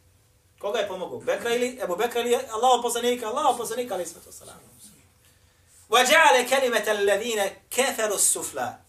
Koga 0.59 0.79
je 0.79 0.87
pomogao? 0.87 1.19
Bekra 1.19 1.55
ili 1.55 1.79
Ebu 1.83 1.95
Bekra 1.95 2.21
ili 2.21 2.35
Allahu 2.35 2.81
poslanika? 2.81 3.27
Allahu 3.27 3.57
poslanika 3.57 3.93
ali 3.93 4.05
svatu 4.05 4.31
salam. 4.31 4.59
Wa 5.89 6.05
ja'ale 6.05 6.49
kalimata 6.49 6.91
alladhina 6.91 7.45
kafaru 7.75 8.17
sufla. 8.17 8.82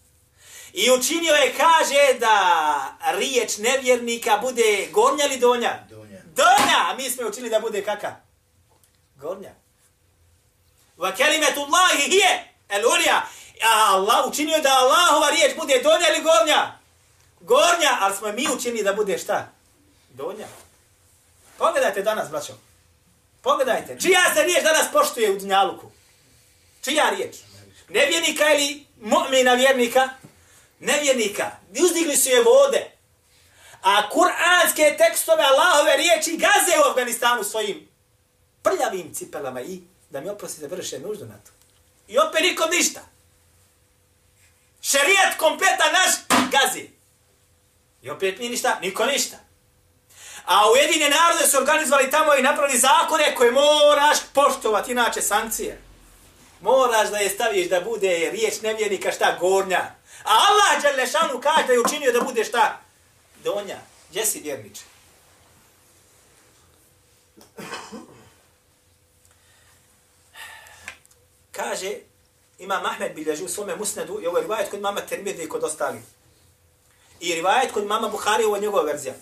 I 0.78 0.92
učinio 0.92 1.34
je, 1.34 1.54
kaže, 1.58 2.20
da 2.20 2.98
riječ 3.18 3.58
nevjernika 3.58 4.38
bude 4.38 4.88
gornja 4.92 5.26
ili 5.26 5.38
donja? 5.38 5.80
Donja. 5.90 6.20
Donja! 6.24 6.80
A 6.90 6.96
mi 6.98 7.10
smo 7.10 7.28
učili 7.28 7.50
da 7.50 7.60
bude 7.60 7.84
kaka? 7.84 8.16
Gornja. 9.16 9.52
Va 10.98 11.12
kelimetu 11.12 11.62
Allahi 11.62 12.12
hije 12.12 12.54
el 12.70 12.86
ulija. 12.86 13.28
A 13.64 13.94
Allah 13.94 14.28
učinio 14.28 14.62
da 14.62 14.70
Allahova 14.70 15.30
riječ 15.30 15.56
bude 15.56 15.82
donja 15.84 16.08
ili 16.10 16.24
gornja? 16.24 16.80
Gornja, 17.40 17.98
ali 18.00 18.16
smo 18.16 18.32
mi 18.32 18.48
učinili 18.56 18.84
da 18.84 18.94
bude 18.94 19.18
šta? 19.18 19.52
Donja. 20.10 20.48
Pogledajte 21.58 22.02
danas, 22.02 22.30
braćo. 22.30 22.54
Pogledajte. 23.42 23.98
Čija 24.02 24.22
se 24.36 24.44
riječ 24.44 24.64
danas 24.64 24.92
poštuje 24.94 25.32
u 25.32 25.40
Dunjaluku? 25.40 25.92
Čija 26.84 27.10
riječ? 27.10 27.36
Nevjernika 27.90 28.54
ili 28.54 28.86
mu'mina 29.02 29.58
vjernika? 29.58 30.10
Nevjernika, 30.86 31.52
uzdigli 31.84 32.18
su 32.18 32.30
je 32.30 32.44
vode. 32.44 32.92
A 33.82 34.10
kuranske 34.10 34.96
tekstove 34.98 35.44
Allahove 35.44 35.98
riječi 35.98 36.38
gaze 36.38 36.80
u 36.80 36.90
Afganistanu 36.90 37.44
svojim 37.44 37.88
prljavim 38.62 39.14
cipelama 39.14 39.62
i 39.62 39.82
da 40.10 40.22
mi 40.22 40.30
oprostite 40.30 40.68
vrše 40.68 41.00
nuždu 41.00 41.26
na 41.26 41.34
to. 41.34 41.52
I 42.08 42.18
opet 42.18 42.42
nikom 42.42 42.70
ništa. 42.70 43.02
Šerijat 44.82 45.38
kompletan 45.38 45.92
naš 45.94 46.12
gazi. 46.52 46.90
I 48.02 48.10
opet 48.10 48.40
nije 48.40 48.52
ništa, 48.52 48.78
niko 48.82 49.06
ništa. 49.06 49.38
A 50.46 50.72
ujedine 50.72 51.10
narode 51.10 51.48
su 51.48 51.58
organizovali 51.58 52.12
tamo 52.12 52.36
i 52.36 52.42
napravili 52.42 52.80
zakone 52.80 53.36
koje 53.36 53.52
moraš 53.52 54.18
poštovati, 54.34 54.92
inače 54.92 55.22
sankcije. 55.22 55.82
Moraš 56.62 57.10
da 57.10 57.18
je 57.18 57.30
staviš 57.30 57.70
da 57.70 57.82
bude 57.82 58.30
riječ 58.32 58.62
nevjernika 58.62 59.12
šta 59.12 59.38
gornja. 59.40 59.96
A 60.24 60.34
Allah 60.48 60.82
Đalešanu 60.82 61.42
kaže 61.42 61.68
da 61.68 61.74
je 61.74 61.80
učinio 61.80 62.12
da 62.12 62.22
bude 62.22 62.44
šta? 62.44 62.82
Donja. 63.44 63.78
Gdje 64.10 64.26
si 64.26 64.40
vjerniče? 64.40 64.82
Kaže, 71.52 71.92
ima 72.60 72.80
Mahmed 72.80 73.16
bilježi 73.16 73.44
u 73.44 73.50
svome 73.50 73.76
musnedu 73.76 74.20
i 74.22 74.28
ovo 74.28 74.38
je 74.38 74.42
rivajet 74.42 74.70
kod 74.72 74.82
mama 74.82 75.02
Termide 75.02 75.44
i 75.44 75.50
kod 75.50 75.64
ostali. 75.64 76.02
I 77.20 77.36
rivajet 77.36 77.72
kod 77.72 77.86
mama 77.86 78.10
Buhari, 78.10 78.44
ovo 78.44 78.56
je 78.56 78.62
njegova 78.62 78.84
verzija. 78.84 79.14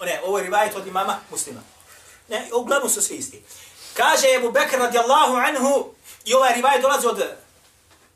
O 0.00 0.04
ne, 0.04 0.20
ovo 0.24 0.38
je 0.38 0.44
rivajet 0.44 0.76
od 0.76 0.86
imama 0.86 1.20
muslima. 1.30 1.60
Ne, 2.28 2.48
uglavnom 2.54 2.90
su 2.90 3.02
svi 3.02 3.14
isti. 3.14 3.42
Kaže 3.94 4.34
Ebu 4.34 4.50
Bekr 4.50 4.78
radijallahu 4.78 5.34
anhu, 5.34 5.94
i 6.24 6.34
ovaj 6.34 6.54
rivajet 6.54 6.82
dolazi 6.82 7.06
od 7.06 7.22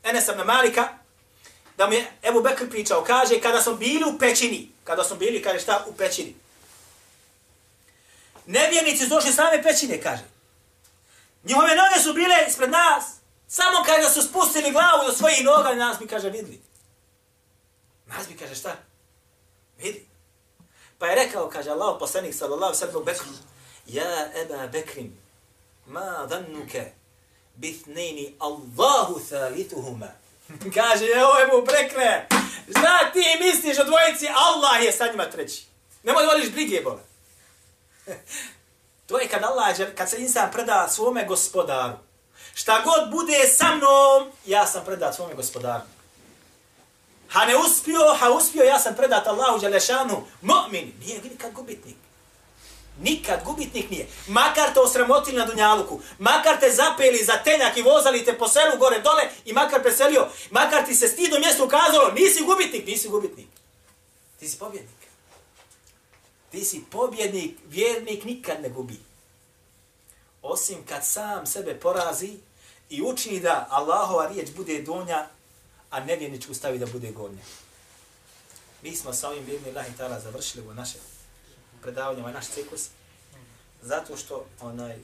Enes 0.05 0.27
ibn 0.27 0.41
Malika, 0.45 0.87
da 1.77 1.87
mu 1.87 1.93
je 1.93 2.11
Ebu 2.23 2.41
Bekr 2.41 2.69
pričao, 2.69 3.03
kaže, 3.03 3.41
kada 3.41 3.61
smo 3.61 3.73
bili 3.73 4.03
u 4.15 4.17
pećini, 4.19 4.71
kada 4.83 5.03
smo 5.03 5.15
bili, 5.15 5.41
kaže 5.41 5.59
šta, 5.59 5.85
u 5.87 5.93
pećini. 5.93 6.35
Nevjernici 8.45 9.03
su 9.03 9.09
došli 9.09 9.33
same 9.33 9.63
pećine, 9.63 10.01
kaže. 10.01 10.23
Njihove 11.43 11.75
noge 11.75 12.03
su 12.03 12.13
bile 12.13 12.35
ispred 12.47 12.69
nas, 12.69 13.05
samo 13.47 13.83
kada 13.85 14.09
su 14.09 14.21
spustili 14.21 14.71
glavu 14.71 15.07
do 15.07 15.13
svojih 15.13 15.45
noga, 15.45 15.75
nas 15.75 15.99
bi, 15.99 16.07
kaže, 16.07 16.29
vidli. 16.29 16.61
Nas 18.05 18.27
bi, 18.27 18.37
kaže, 18.37 18.55
šta? 18.55 18.75
Vidi. 19.77 20.05
Pa 20.99 21.07
je 21.07 21.15
rekao, 21.15 21.49
kaže 21.49 21.69
Allah, 21.69 21.95
poslanik, 21.99 22.35
sallallahu 22.35 22.75
sallam, 22.75 23.05
Bekru, 23.05 23.27
Ja, 23.87 24.31
Eba 24.33 24.67
Bekrim, 24.67 25.17
ma 25.85 26.25
dhannuke, 26.25 26.91
bithnejni 27.55 28.35
Allahu 28.39 29.19
thalithuhuma. 29.29 30.07
Kaže, 30.73 31.05
evo 31.05 31.33
je 31.39 31.47
mu 31.47 31.65
prekre. 31.65 32.27
Šta 32.69 33.11
ti 33.13 33.23
misliš 33.41 33.79
o 33.79 33.83
dvojici? 33.83 34.27
Allah 34.27 34.83
je 34.83 34.91
sa 34.91 35.07
njima 35.07 35.29
treći. 35.29 35.65
Nemoj 36.03 36.23
da 36.23 36.31
voliš 36.31 36.51
brige, 36.51 36.81
bole. 36.81 37.01
to 39.07 39.19
je 39.19 39.27
kad 39.27 39.43
Allah, 39.43 39.75
kad 39.95 40.09
se 40.09 40.21
insan 40.21 40.51
preda 40.51 40.87
svome 40.89 41.25
gospodaru. 41.25 41.97
Šta 42.53 42.81
god 42.81 43.11
bude 43.11 43.47
sa 43.57 43.75
mnom, 43.75 44.31
ja 44.45 44.67
sam 44.67 44.85
predat 44.85 45.15
svome 45.15 45.33
gospodaru. 45.33 45.83
Ha 47.29 47.45
ne 47.45 47.57
uspio, 47.57 47.99
ha 48.19 48.29
uspio, 48.29 48.63
ja 48.63 48.79
sam 48.79 48.95
predat 48.95 49.27
Allahu 49.27 49.59
Đelešanu, 49.59 50.23
Mu'min, 50.41 50.91
nije 50.99 51.21
nikad 51.21 51.51
gubitnik. 51.53 51.95
Nikad 53.01 53.43
gubitnik 53.45 53.89
nije. 53.89 54.07
Makar 54.27 54.73
te 54.73 54.79
osramotili 54.79 55.37
na 55.37 55.45
Dunjaluku, 55.45 55.99
makar 56.19 56.59
te 56.59 56.71
zapeli 56.71 57.23
za 57.23 57.43
tenjak 57.43 57.77
i 57.77 57.81
vozali 57.81 58.25
te 58.25 58.37
po 58.37 58.47
selu 58.47 58.77
gore 58.79 58.99
dole 58.99 59.29
i 59.45 59.53
makar 59.53 59.81
preselio, 59.81 60.27
makar 60.51 60.85
ti 60.85 60.95
se 60.95 61.07
stidno 61.07 61.39
mjesto 61.39 61.65
ukazalo, 61.65 62.11
nisi 62.11 62.43
gubitnik, 62.43 62.87
nisi 62.87 63.09
gubitnik. 63.09 63.47
Ti 64.39 64.49
si 64.49 64.57
pobjednik. 64.57 65.05
Ti 66.51 66.65
si 66.65 66.83
pobjednik, 66.91 67.57
vjernik 67.65 68.23
nikad 68.23 68.61
ne 68.61 68.69
gubi. 68.69 68.99
Osim 70.41 70.85
kad 70.85 71.05
sam 71.05 71.45
sebe 71.45 71.79
porazi 71.79 72.37
i 72.89 73.01
učini 73.01 73.39
da 73.39 73.67
Allahova 73.69 74.27
riječ 74.27 74.49
bude 74.55 74.81
donja, 74.81 75.27
a 75.89 75.99
nevjerničku 75.99 76.53
stavi 76.53 76.79
da 76.79 76.85
bude 76.85 77.11
gornja. 77.11 77.43
Mi 78.81 78.95
smo 78.95 79.13
sa 79.13 79.29
ovim 79.29 79.45
vjernim 79.45 79.69
Allah 79.69 79.85
ta'ala 79.97 80.19
završili 80.19 80.63
ovo 80.63 80.73
naše 80.73 80.97
predavanje, 81.85 82.21
ovaj 82.21 82.33
naš 82.33 82.47
ciklus, 82.47 82.89
zato 83.81 84.17
što 84.17 84.45
onaj, 84.61 84.91
e, 84.91 84.99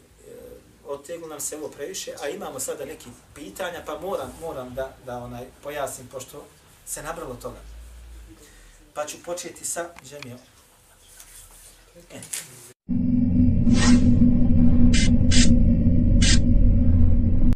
oteglo 0.86 1.27
nam 1.27 1.39
se 1.39 1.57
ovo 1.57 1.67
previše, 1.67 2.13
a 2.21 2.29
imamo 2.29 2.59
sada 2.59 2.86
neki 2.86 3.09
pitanja, 3.36 3.84
pa 3.86 3.99
moram, 3.99 4.34
moram 4.41 4.73
da, 4.73 4.95
da 5.05 5.17
onaj 5.17 5.45
pojasnim, 5.63 6.07
pošto 6.07 6.45
se 6.86 7.03
nabralo 7.03 7.36
toga. 7.36 7.59
Pa 8.93 9.05
ću 9.05 9.17
početi 9.25 9.65
sa 9.65 9.89
džemijom. 10.03 10.39
E. 12.11 12.70